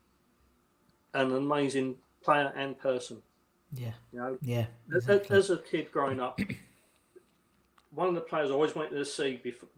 [1.13, 3.21] and amazing player and person.
[3.73, 3.91] Yeah.
[4.11, 4.65] You know, Yeah.
[4.95, 5.37] as, Exactly.
[5.37, 6.39] as a kid growing up,
[7.91, 9.69] one of the players I always wanted to see before,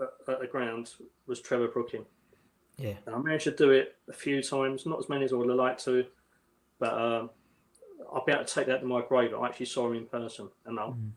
[0.00, 0.90] uh, at the ground
[1.26, 2.04] was Trevor Brooking.
[2.78, 2.94] Yeah.
[3.06, 5.48] And I managed to do it a few times, not as many as I would
[5.48, 6.04] have liked to,
[6.78, 7.30] but um,
[8.12, 9.32] I'll be able to take that to my grave.
[9.34, 11.10] I actually saw him in person, and I'm, Mm.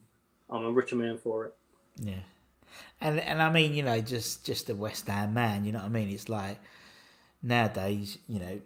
[0.49, 1.55] I'm a richer man for it.
[1.97, 2.19] Yeah.
[3.01, 5.85] And and I mean, you know, just just a West Ham man, you know what
[5.85, 6.09] I mean?
[6.09, 6.57] It's like
[7.41, 8.61] nowadays, you know,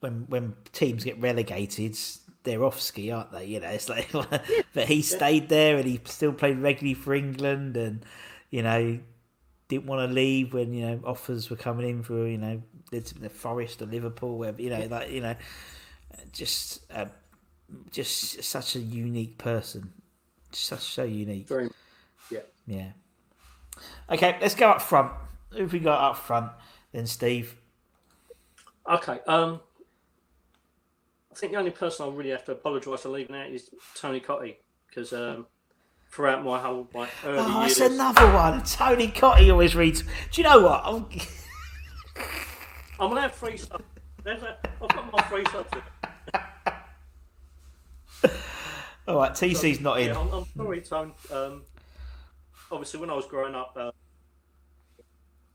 [0.00, 1.98] when when teams get relegated,
[2.44, 3.46] they're off ski, aren't they?
[3.46, 4.10] You know, it's like
[4.74, 8.04] but he stayed there and he still played regularly for England and
[8.50, 8.98] you know,
[9.68, 13.28] didn't want to leave when, you know, offers were coming in for, you know, the
[13.28, 15.34] Forest or Liverpool, wherever you know, like, you know,
[16.32, 17.06] just uh,
[17.90, 19.92] just such a unique person.
[20.52, 21.46] Such so unique.
[21.46, 21.68] Very,
[22.30, 22.40] yeah.
[22.66, 22.92] Yeah.
[24.10, 25.12] Okay, let's go up front.
[25.50, 26.50] Who have we got up front
[26.92, 27.54] then, Steve?
[28.88, 29.18] Okay.
[29.26, 29.60] Um,
[31.30, 34.20] I think the only person I really have to apologise for leaving out is Tony
[34.20, 34.56] Cottee
[34.88, 35.46] because um,
[36.10, 38.62] throughout my whole my early Oh, years, that's another one.
[38.64, 40.02] Tony Cottee always reads.
[40.02, 40.08] Do
[40.40, 40.82] you know what?
[40.84, 41.06] I'm...
[43.00, 43.38] I'm gonna have.
[44.24, 45.70] There's a, I've got my three subs.
[49.06, 50.08] All right, TC's not in.
[50.08, 51.12] Yeah, I'm, I'm sorry, Tone.
[51.32, 51.62] Um,
[52.72, 53.92] obviously, when I was growing up, uh,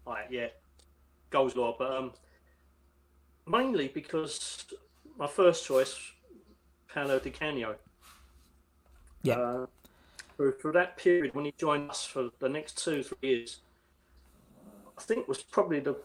[0.08, 0.48] right, yeah,
[1.30, 2.14] goals law, but um,
[3.48, 4.66] mainly because
[5.18, 5.96] my first choice,
[6.94, 7.76] Paolo Di Canio.
[9.24, 9.36] Yeah.
[9.36, 9.66] Uh,
[10.36, 13.60] for, for that period when he joined us for the next two three years,
[14.98, 15.96] I think was probably the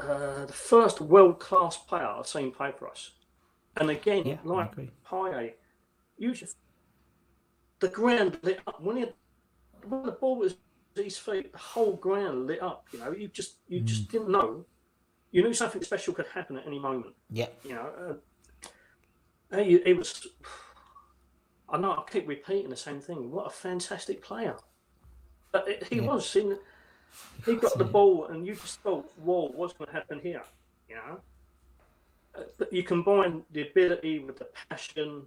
[0.00, 3.10] uh, the first world class player I've seen play for us.
[3.76, 4.72] And again, Yeah, like.
[5.08, 5.54] Payet,
[6.18, 6.56] you just
[7.80, 9.06] the ground lit up when he
[9.88, 10.54] when the ball was
[10.96, 12.86] at his feet, the whole ground lit up.
[12.92, 13.84] You know, you just you Mm.
[13.84, 14.64] just didn't know.
[15.32, 17.14] You knew something special could happen at any moment.
[17.30, 17.48] Yeah.
[17.64, 18.18] You know,
[19.52, 20.26] uh, he, he was.
[21.68, 23.30] I know I keep repeating the same thing.
[23.30, 24.56] What a fantastic player!
[25.50, 26.02] But it, he Yeah.
[26.02, 26.36] was.
[26.36, 26.58] In,
[27.46, 30.42] he got the ball, and you just thought, "Whoa, what's going to happen here?"
[30.88, 31.20] You know.
[32.34, 35.22] Uh, But you combine the ability with the passion.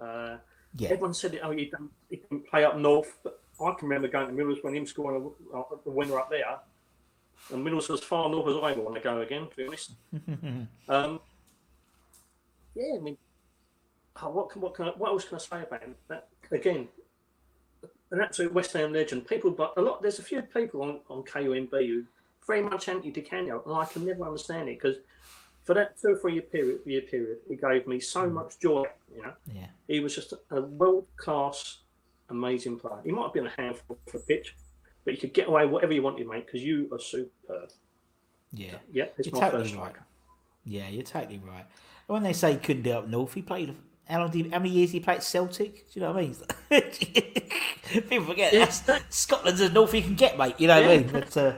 [0.00, 0.38] Uh,
[0.76, 0.88] Yeah.
[0.90, 4.26] Everyone said, "Oh, he didn't, he didn't play up north," but I can remember going
[4.26, 6.58] to Millers when him scoring a, a, the winner up there,
[7.52, 9.48] and Millers as far north as I ever want to go again.
[9.48, 9.92] To be honest,
[10.88, 11.20] um,
[12.74, 13.16] yeah, I mean,
[14.22, 15.94] oh, what can, what can I, what else can I say about him?
[16.08, 16.88] That, again,
[18.10, 19.26] an absolute West Ham legend.
[19.26, 20.02] People, but a lot.
[20.02, 22.04] There's a few people on on KUMB who
[22.46, 24.96] very much anti Di Canio, and I can never understand it because
[25.64, 28.84] for that two or three year period, year period, he gave me so much joy.
[29.14, 29.66] You know, Yeah.
[29.88, 31.78] he was just a world class,
[32.28, 33.00] amazing player.
[33.04, 34.54] He might have been a handful for pitch,
[35.04, 37.70] but you could get away whatever you wanted, mate, because you are superb.
[38.52, 38.76] Yeah.
[38.92, 39.94] Yeah, it's You're my totally first right.
[40.64, 41.66] Yeah, you're totally right.
[42.06, 43.74] When they say he couldn't do it up north, he played.
[44.08, 44.30] How long?
[44.30, 45.90] Did, how many years he played Celtic?
[45.92, 46.24] Do you know what
[46.70, 46.82] I mean?
[48.08, 50.54] People forget that's Scotland's as north you can get, mate.
[50.58, 51.08] You know what I mean?
[51.10, 51.54] But uh,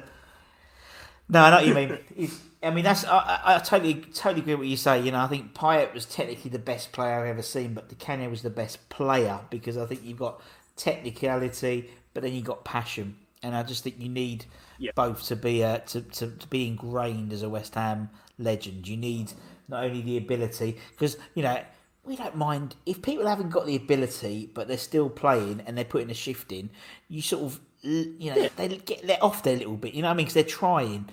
[1.28, 1.98] no, I know what you mean.
[2.14, 5.00] He's I mean, that's I, I, totally totally agree with what you say.
[5.00, 7.94] You know, I think Payet was technically the best player I've ever seen, but Di
[7.94, 10.40] Canio was the best player because I think you've got
[10.74, 14.44] technicality, but then you've got passion, and I just think you need
[14.78, 14.90] Yeah.
[14.94, 18.86] both to be uh, to, to to be ingrained as a West Ham legend.
[18.88, 19.32] You need
[19.68, 21.58] not only the ability because you know
[22.04, 25.84] we don't mind if people haven't got the ability, but they're still playing and they're
[25.84, 26.70] putting a shift in.
[27.08, 29.94] You sort of you know they get let off their little bit.
[29.94, 30.26] You know what I mean?
[30.26, 31.08] Because they're trying,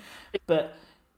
[0.47, 0.75] but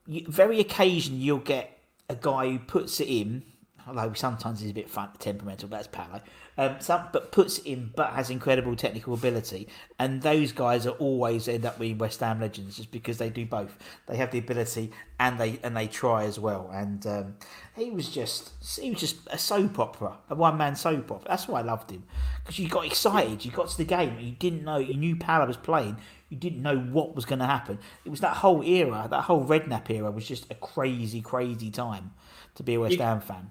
[0.08, 1.78] you, very occasionally you'll get
[2.10, 3.44] a guy who puts it in.
[3.88, 6.22] Although sometimes he's a bit fun, temperamental, but that's Paolo.
[6.58, 9.68] Um, some, but puts in, but has incredible technical ability,
[10.00, 13.46] and those guys are always end up being West Ham legends, just because they do
[13.46, 13.78] both.
[14.08, 16.70] They have the ability and they and they try as well.
[16.74, 17.36] And um,
[17.76, 21.28] he was just he was just a soap opera, a one man soap opera.
[21.28, 22.04] That's why I loved him
[22.44, 23.46] because you got excited.
[23.46, 25.98] You got to the game, you didn't know you knew Paolo was playing.
[26.30, 27.78] You didn't know what was going to happen.
[28.04, 32.12] It was that whole era, that whole Redknapp era, was just a crazy, crazy time
[32.56, 33.50] to be a West Ham fan.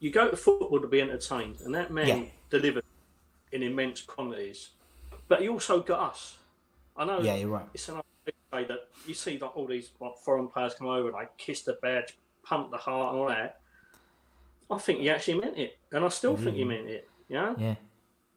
[0.00, 2.24] You go to football to be entertained, and that man Yeah.
[2.50, 2.84] delivered
[3.52, 4.70] in immense quantities.
[5.28, 6.38] But he also got us.
[6.96, 7.20] I know.
[7.20, 7.66] Yeah, you're right.
[7.72, 8.00] It's an
[8.54, 11.74] way that you see like all these like, foreign players come over, like kiss the
[11.82, 13.60] badge, pump the heart, and all that.
[14.70, 16.70] I think he actually meant it, and I still think he mm-hmm.
[16.70, 17.08] meant it.
[17.28, 17.74] You know, Yeah,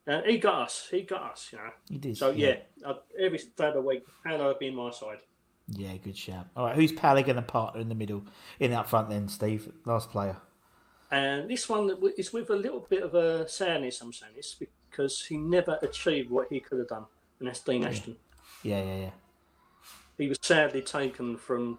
[0.07, 0.87] and he got us.
[0.89, 1.49] He got us.
[1.51, 1.69] You know.
[1.89, 2.17] he did.
[2.17, 5.19] So yeah, I, every day of the week, Paolo would be my side.
[5.69, 6.47] Yeah, good shout.
[6.55, 8.23] All right, who's Pally going to partner in the middle,
[8.59, 9.71] in that front then, Steve?
[9.85, 10.37] Last player.
[11.09, 14.01] And this one is with a little bit of a sadness.
[14.01, 17.05] I'm saying this because he never achieved what he could have done,
[17.39, 18.17] and that's Dean Ashton.
[18.63, 19.09] Yeah, yeah, yeah.
[20.17, 21.77] He was sadly taken from.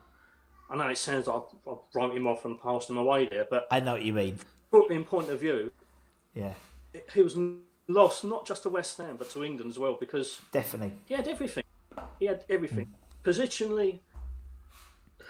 [0.70, 3.66] I know it sounds like I've, wrote him off and passed him away there, but
[3.70, 4.38] I know what you mean.
[4.72, 5.72] footballing point of view,
[6.34, 6.54] Yeah,
[7.12, 7.36] he was
[7.88, 10.92] lost not just to West Ham but to England as well because definitely.
[11.06, 11.64] he had everything.
[12.18, 12.86] He had everything.
[12.86, 13.24] Mm.
[13.24, 14.00] Positionally,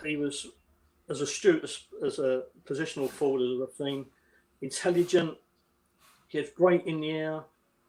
[0.05, 0.49] he was
[1.09, 4.07] as astute as, as a positional forward as a thing,
[4.61, 5.37] intelligent.
[6.29, 7.41] He was great in the air.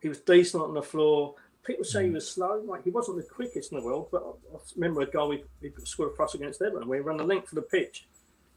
[0.01, 1.35] He was decent on the floor.
[1.65, 2.33] People say he was mm.
[2.33, 2.63] slow.
[2.65, 5.43] Like he wasn't the quickest in the world, but I, I remember a goal we,
[5.61, 8.07] he scored for us against Everton where he ran the length of the pitch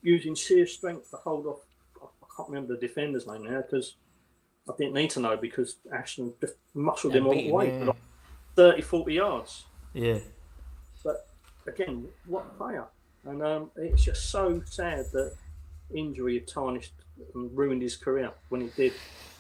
[0.03, 1.61] using sheer strength to hold off.
[2.01, 3.97] I can't remember the defender's name now because
[4.69, 7.79] I didn't need to know because Ashton just muscled Yeah, him all the way yeah.
[7.81, 7.97] for like
[8.57, 9.65] 30, 40 yards.
[9.93, 10.19] Yeah,
[11.05, 11.29] But
[11.67, 12.87] again, what player!
[13.25, 15.37] And um, it's just so sad that
[15.95, 16.95] injury had tarnished
[17.35, 18.95] and ruined his career when it did,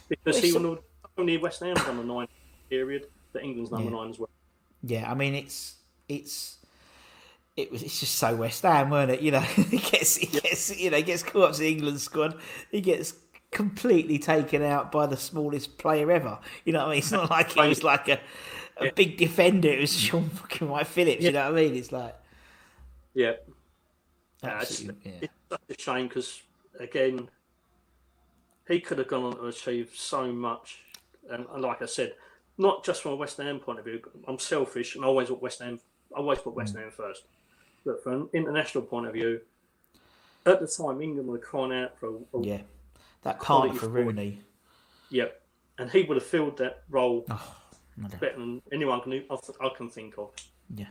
[0.08, 0.78] because Well, he it's was
[1.18, 2.28] only West Ham's number nine
[2.70, 3.90] period, but England's number Yeah.
[3.90, 4.28] nine as well.
[4.82, 5.10] yeah.
[5.10, 5.76] I mean, it's
[6.08, 6.58] it's
[7.56, 9.20] it was it's just so West Ham, weren't it?
[9.20, 12.00] You know, he gets he gets you know he gets caught up to the England
[12.00, 12.40] squad.
[12.70, 13.14] He gets
[13.50, 16.38] completely taken out by the smallest player ever.
[16.64, 16.98] You know what I mean?
[16.98, 18.20] It's not like he was like a
[18.78, 19.68] a big defender.
[19.70, 21.26] It was Shaun fucking Wright-Phillips.
[21.26, 21.76] You know what I mean?
[21.76, 22.16] It's like
[23.14, 23.32] Yeah,
[24.42, 24.92] Yeah, it's, yeah.
[25.22, 26.42] it's such a shame because
[26.80, 27.28] again,
[28.68, 30.78] he could have gone on to achieve so much.
[31.30, 32.14] And, and like I said,
[32.58, 34.00] not just from a West Ham point of view.
[34.26, 35.80] I'm selfish and I always put West Ham.
[36.14, 36.56] I always put Mm.
[36.56, 37.22] West Ham first.
[37.84, 39.40] But from an international point of view,
[40.46, 42.60] at the time England were crying out for a, a yeah.
[43.22, 43.88] That Quality for.
[43.88, 44.40] Rooney.
[45.10, 45.40] Yep.
[45.78, 47.56] And he would have filled that role Oh,
[47.96, 50.30] no better than anyone can, I I can think of.
[50.74, 50.86] Yeah,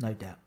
[0.00, 0.38] no doubt.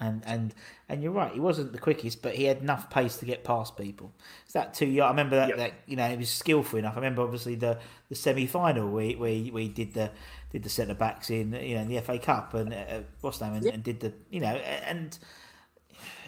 [0.00, 0.52] And and
[0.88, 1.32] and you're right.
[1.32, 4.12] He wasn't the quickest, but he had enough pace to get past people.
[4.44, 5.06] It's that two yard.
[5.06, 5.56] I remember that, Yeah.
[5.56, 6.94] that you know he was skillful enough.
[6.94, 7.78] I remember obviously the,
[8.08, 10.10] the semi final where where he- where he did the
[10.50, 13.54] did the centre backs in you know in the FA Cup and uh, what's name
[13.54, 15.16] and, and did the you know and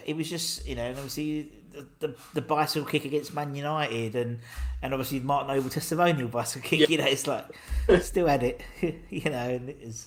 [0.05, 4.39] it was just you know obviously the, the, the bicycle kick against Man United and
[4.81, 6.89] and obviously Martin Noble testimonial bicycle kick.
[6.89, 7.47] You know it's like
[8.03, 8.63] still had it.
[9.11, 10.07] you know and it was.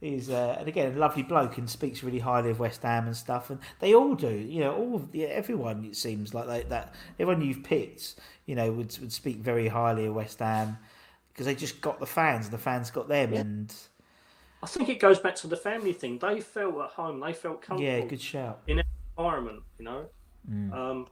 [0.00, 3.16] He's uh, and again a lovely bloke and speaks really highly of West Ham and
[3.16, 4.28] stuff, and they all do.
[4.30, 8.70] You know, all yeah, everyone it seems like they, that everyone you've picked, you know,
[8.72, 10.76] would would speak very highly of West Ham
[11.32, 13.74] because they just got the fans, and the fans got them, and
[14.62, 16.18] I think it goes back to the family thing.
[16.18, 17.20] They felt at home.
[17.20, 17.82] They felt comfortable.
[17.84, 18.60] yeah, good shout.
[18.66, 18.86] in that
[19.16, 20.06] environment, you know.
[20.50, 20.72] Mm.
[20.74, 21.06] Um,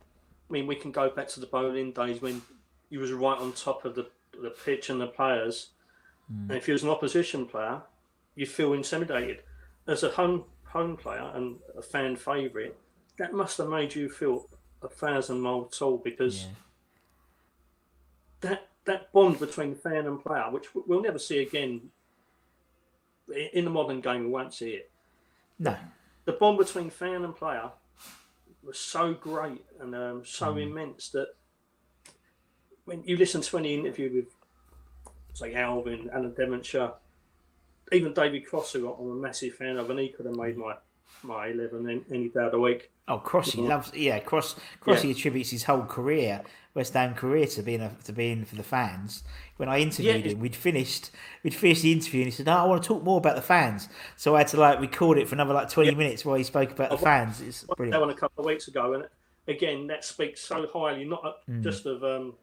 [0.50, 2.42] I mean, we can go back to the Boleyn days when
[2.90, 4.06] you was right on top of the
[4.42, 5.70] the pitch and the players,
[6.32, 6.48] Mm.
[6.48, 7.82] and if you was an opposition player,
[8.34, 9.42] you feel intimidated.
[9.86, 12.74] As a home home player and a fan favourite,
[13.18, 14.48] that must have made you feel
[14.82, 16.50] a thousand miles tall because Yeah.
[18.40, 21.90] that that bond between fan and player, which we'll never see again
[23.52, 24.90] in the modern game, we won't see it
[25.58, 25.74] No,
[26.26, 27.70] the bond between fan and player
[28.62, 31.28] was so great and um, so immense that
[32.84, 34.34] when you listen to any interview with,
[35.32, 36.92] say, Alvin, Alan Devonshire,
[37.92, 40.74] even David Cross, who I'm a massive fan of, and he could have made my
[41.22, 42.90] my eleven any any day of the week.
[43.08, 44.18] Oh, Crossy loves yeah.
[44.20, 45.10] Cross Crossy yeah.
[45.10, 46.42] attributes his whole career,
[46.74, 49.24] West Ham career, to being a, to being for the fans.
[49.56, 50.32] When I interviewed yeah.
[50.32, 51.10] him, we'd finished
[51.42, 53.42] we'd finished the interview, and he said, "No, I want to talk more about the
[53.42, 56.44] fans." So I had to like record it for another like twenty minutes while he
[56.44, 57.40] spoke about the fans.
[57.40, 57.92] It's brilliant.
[57.92, 59.04] That one a couple of weeks ago, and
[59.48, 61.62] again, that speaks so highly not mm.
[61.62, 62.34] just of um,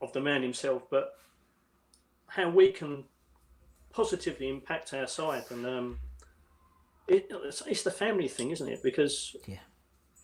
[0.00, 1.12] of the man himself, but
[2.26, 3.04] how we can
[3.92, 5.66] positively impact our side and.
[5.66, 5.98] Um,
[7.08, 8.82] it, it's, it's, the family thing, isn't it?
[8.82, 9.56] Because yeah.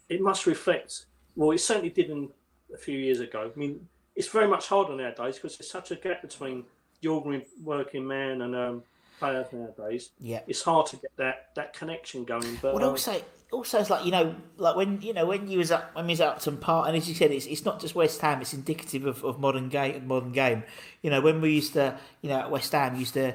[0.09, 1.07] it must reflect.
[1.37, 2.31] Well, it certainly didn't
[2.73, 3.51] a few years ago.
[3.55, 6.65] I mean, it's very much harder nowadays because there's such a gap between
[7.01, 8.83] the ordinary working man and um,
[9.19, 10.11] players nowadays.
[10.21, 12.59] Yeah, it's hard to get that that connection going.
[12.61, 13.21] But well, um, also,
[13.53, 16.13] also it's like you know, like when you know when you was at when you
[16.13, 18.55] was at Upton Park, and as you said, it's it's not just West Ham; it's
[18.55, 20.07] indicative of, of modern game.
[20.07, 20.65] Modern game.
[21.03, 23.35] You know, when we used to, you know, at West Ham, used to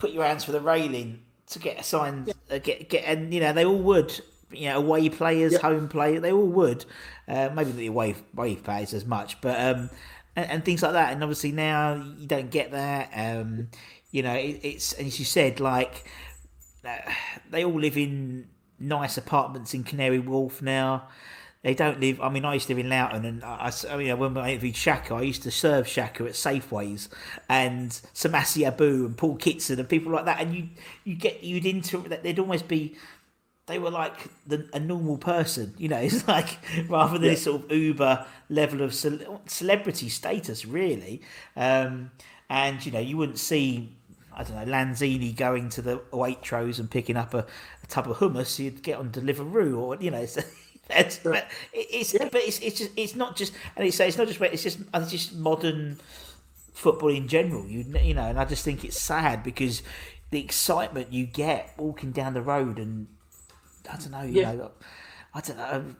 [0.00, 1.20] put your hands for the railing
[1.50, 2.56] to get assigned, yeah.
[2.56, 4.20] uh, get get, and you know they all would.
[4.50, 5.60] You know, away players, yeah.
[5.60, 6.84] home players, they all would.
[7.28, 9.90] Uh, maybe the away away players as much, but um,
[10.34, 11.12] and, and, things like that.
[11.12, 13.10] And obviously now you don't get that.
[13.14, 13.68] Um,
[14.10, 16.04] you know, it, it's and as you said, like
[16.84, 16.96] uh,
[17.50, 18.48] they all live in
[18.80, 21.08] nice apartments in Canary Wharf now.
[21.62, 22.22] They don't live.
[22.22, 24.76] I mean, I used to live in Loughton, and I, I mean, when I interviewed
[24.76, 27.08] Shaka, I used to serve Shaka at Safeways
[27.50, 30.40] and Samassi Abou and Paul Kitson and people like that.
[30.40, 30.68] And you
[31.04, 32.22] you get you'd into that.
[32.22, 32.96] They'd almost be
[33.66, 35.98] they were like the, a normal person, you know.
[36.00, 36.58] It's like
[36.88, 37.30] rather than yeah.
[37.32, 41.20] this sort of uber level of ce- celebrity status, really.
[41.56, 42.10] Um,
[42.48, 43.92] and you know, you wouldn't see
[44.32, 47.44] I don't know Lanzini going to the Waitrose and picking up a,
[47.84, 48.58] a tub of hummus.
[48.58, 50.26] You'd get on Deliveroo, or you know.
[50.92, 52.28] It's, but it's yeah.
[52.30, 55.10] but it's it's just it's not just and it's it's not just it's just it's
[55.10, 55.98] just modern
[56.72, 57.66] football in general.
[57.66, 59.82] You you know, and I just think it's sad because
[60.30, 63.08] the excitement you get walking down the road and
[63.90, 64.52] I don't know, you yeah.
[64.52, 64.70] know,
[65.34, 65.68] I don't know.
[65.70, 65.96] Um,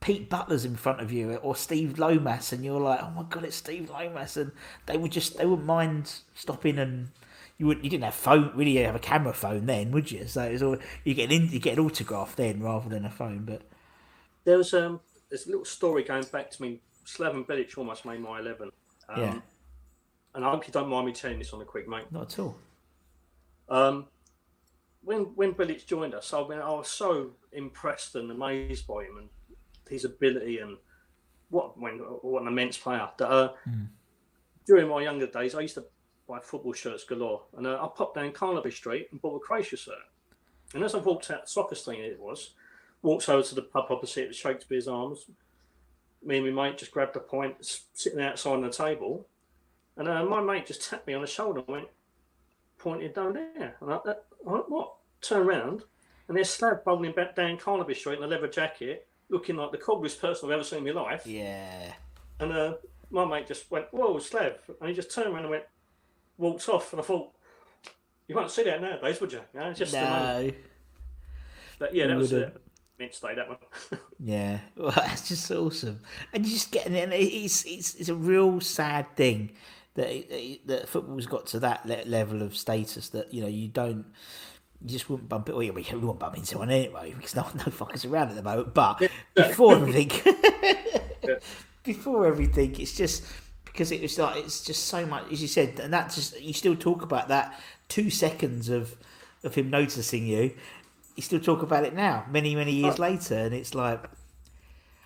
[0.00, 3.44] Pete Butler's in front of you, or Steve Lomas, and you're like, "Oh my god,
[3.44, 4.52] it's Steve Lomas!" And
[4.86, 7.10] they would just—they wouldn't mind stopping and
[7.60, 10.26] you would you didn't have phone really have a camera phone then, would you?
[10.26, 13.10] So it was all you get an you get an autograph then rather than a
[13.10, 13.44] phone.
[13.44, 13.60] But
[14.44, 16.80] there was um, there's a little story going back to me.
[17.06, 18.70] Slaven Bilic almost made my eleven.
[19.08, 19.40] Um, yeah.
[20.34, 22.04] And I hope you don't mind me telling this on a quick, mate.
[22.10, 22.56] Not at all.
[23.68, 24.06] Um,
[25.02, 29.18] when when Bilic joined us, I, mean, I was so impressed and amazed by him
[29.18, 29.28] and
[29.88, 30.76] his ability and
[31.48, 33.08] what when what an immense player.
[33.18, 33.88] That uh, mm.
[34.66, 35.84] during my younger days, I used to
[36.28, 39.76] buy football shirts galore, and uh, I popped down Carnaby Street and bought a Croatia
[39.76, 39.94] shirt.
[40.74, 42.50] And as I walked out Soccer Scene, it was,
[43.02, 45.26] walks over to the pub opposite the Shakespeare's Arms.
[46.22, 47.56] Me and my mate just grabbed a pint,
[47.94, 49.26] sitting outside on the table,
[49.96, 51.88] and uh, my mate just tapped me on the shoulder and went,
[52.78, 53.76] pointed down there.
[53.80, 54.94] And I, I, I what?
[55.22, 55.82] Turn around,
[56.28, 59.78] and there's Slav bowling back down Carnaby Street in a leather jacket, looking like the
[59.78, 61.26] coolest person I've ever seen in my life.
[61.26, 61.92] Yeah.
[62.38, 62.74] And uh,
[63.10, 65.64] my mate just went, "Whoa, Slav!" And he just turned around and went,
[66.38, 66.92] walked off.
[66.92, 67.32] And I thought,
[68.28, 69.42] you won't see that nowadays, would you?
[69.54, 70.50] you just no.
[71.78, 72.60] But yeah, that was it
[73.00, 73.58] meant to stay that one.
[74.20, 76.00] yeah, well, that's just awesome,
[76.32, 77.12] and you just getting it.
[77.12, 79.52] It's it's it's a real sad thing
[79.94, 84.06] that it, that football's got to that level of status that you know you don't.
[84.82, 85.52] You just wouldn't bump it.
[85.52, 88.72] Well, we wouldn't bump into one anyway because no no fuckers around at the moment.
[88.72, 90.10] But before everything,
[91.82, 93.24] before everything, it's just
[93.64, 96.52] because it was like it's just so much as you said, and that just you
[96.52, 98.96] still talk about that two seconds of
[99.42, 100.52] of him noticing you,
[101.20, 103.02] you still talk about it now, many many years oh.
[103.02, 104.02] later, and it's like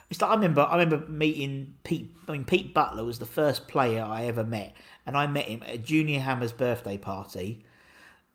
[0.09, 2.15] it's like I remember I remember meeting Pete.
[2.29, 5.65] I mean, Pete Butler was the first player I ever met, and I met him
[5.65, 7.65] at a Junior Hammers birthday party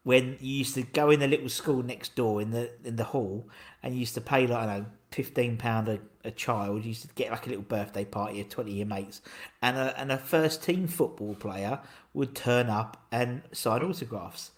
[0.04, 3.06] when you used to go in the little school next door in the in the
[3.06, 3.48] hall,
[3.82, 6.84] and you used to pay like I don't know fifteen pound a, a child.
[6.84, 9.22] You used to get like a little birthday party of twenty of your mates,
[9.62, 11.80] and a and a first team football player
[12.14, 14.52] would turn up and sign autographs.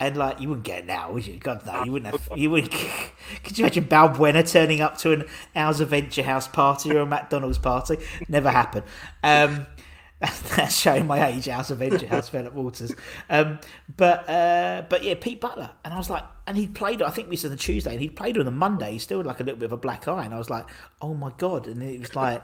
[0.00, 1.36] And like you wouldn't get it now, would you?
[1.36, 2.38] God no, you wouldn't have.
[2.38, 2.72] You wouldn't.
[3.44, 5.24] Could you imagine Balbuena turning up to an
[5.54, 7.98] Al's Adventure House party or a McDonald's party?
[8.26, 8.84] Never happened.
[9.22, 9.66] Um,
[10.20, 11.46] that's showing my age.
[11.46, 12.94] House Adventure House, Philip Walters.
[13.28, 13.58] Um,
[13.94, 17.02] but uh, but yeah, Pete Butler, and I was like, and he played.
[17.02, 18.92] I think we said on the Tuesday, and he played on the Monday.
[18.92, 20.66] He still had like a little bit of a black eye, and I was like,
[21.02, 21.66] oh my god!
[21.66, 22.42] And it was like.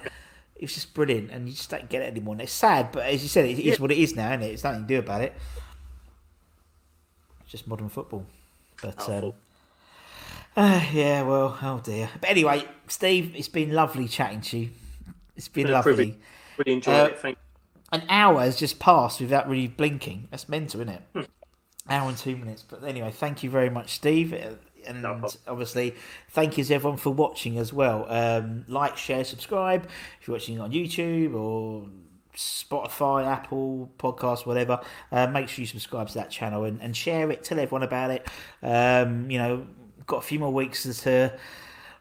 [0.58, 2.32] It was just brilliant, and you just don't get it anymore.
[2.32, 3.76] And it's sad, but as you said, it is yeah.
[3.76, 4.52] what it is now, and it?
[4.52, 5.34] It's nothing to do about it
[7.46, 8.26] just modern football.
[8.82, 9.32] But um,
[10.56, 12.10] uh, yeah, well, oh dear.
[12.20, 14.70] But anyway, Steve, it's been lovely chatting to you.
[15.36, 15.92] It's been lovely.
[15.92, 16.18] Really,
[16.58, 17.18] really enjoyed uh, it.
[17.18, 17.38] Thank
[17.92, 20.28] An hour has just passed without really blinking.
[20.30, 21.02] That's mental, isn't it?
[21.14, 21.22] Hmm.
[21.88, 22.64] Hour and two minutes.
[22.68, 24.32] But anyway, thank you very much, Steve.
[24.32, 24.54] Uh,
[24.86, 25.94] and No obviously,
[26.30, 28.06] thank you to everyone for watching as well.
[28.08, 29.88] Um, like, share, subscribe
[30.20, 31.86] if you're watching on YouTube or
[32.36, 34.80] Spotify, Apple Podcast, whatever.
[35.10, 37.42] Uh, make sure you subscribe to that channel and, and share it.
[37.42, 38.26] Tell everyone about it.
[38.62, 39.66] Um, you know,
[40.06, 41.36] got a few more weeks to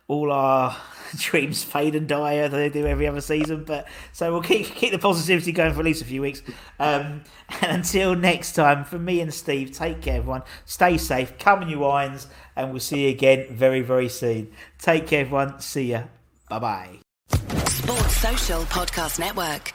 [0.08, 0.76] all our
[1.18, 3.64] dreams fade and die as they do every other season.
[3.64, 6.42] But so we'll keep keep the positivity going for at least a few weeks.
[6.80, 7.24] Um,
[7.62, 10.44] and until next time, from me and Steve, take care, everyone.
[10.66, 14.52] Stay safe, come on you Irons, and we'll see you again very very soon.
[14.80, 15.60] Take care, everyone.
[15.60, 16.04] See ya.
[16.50, 17.00] Bye bye.
[17.68, 19.74] Sports Social Podcast Network.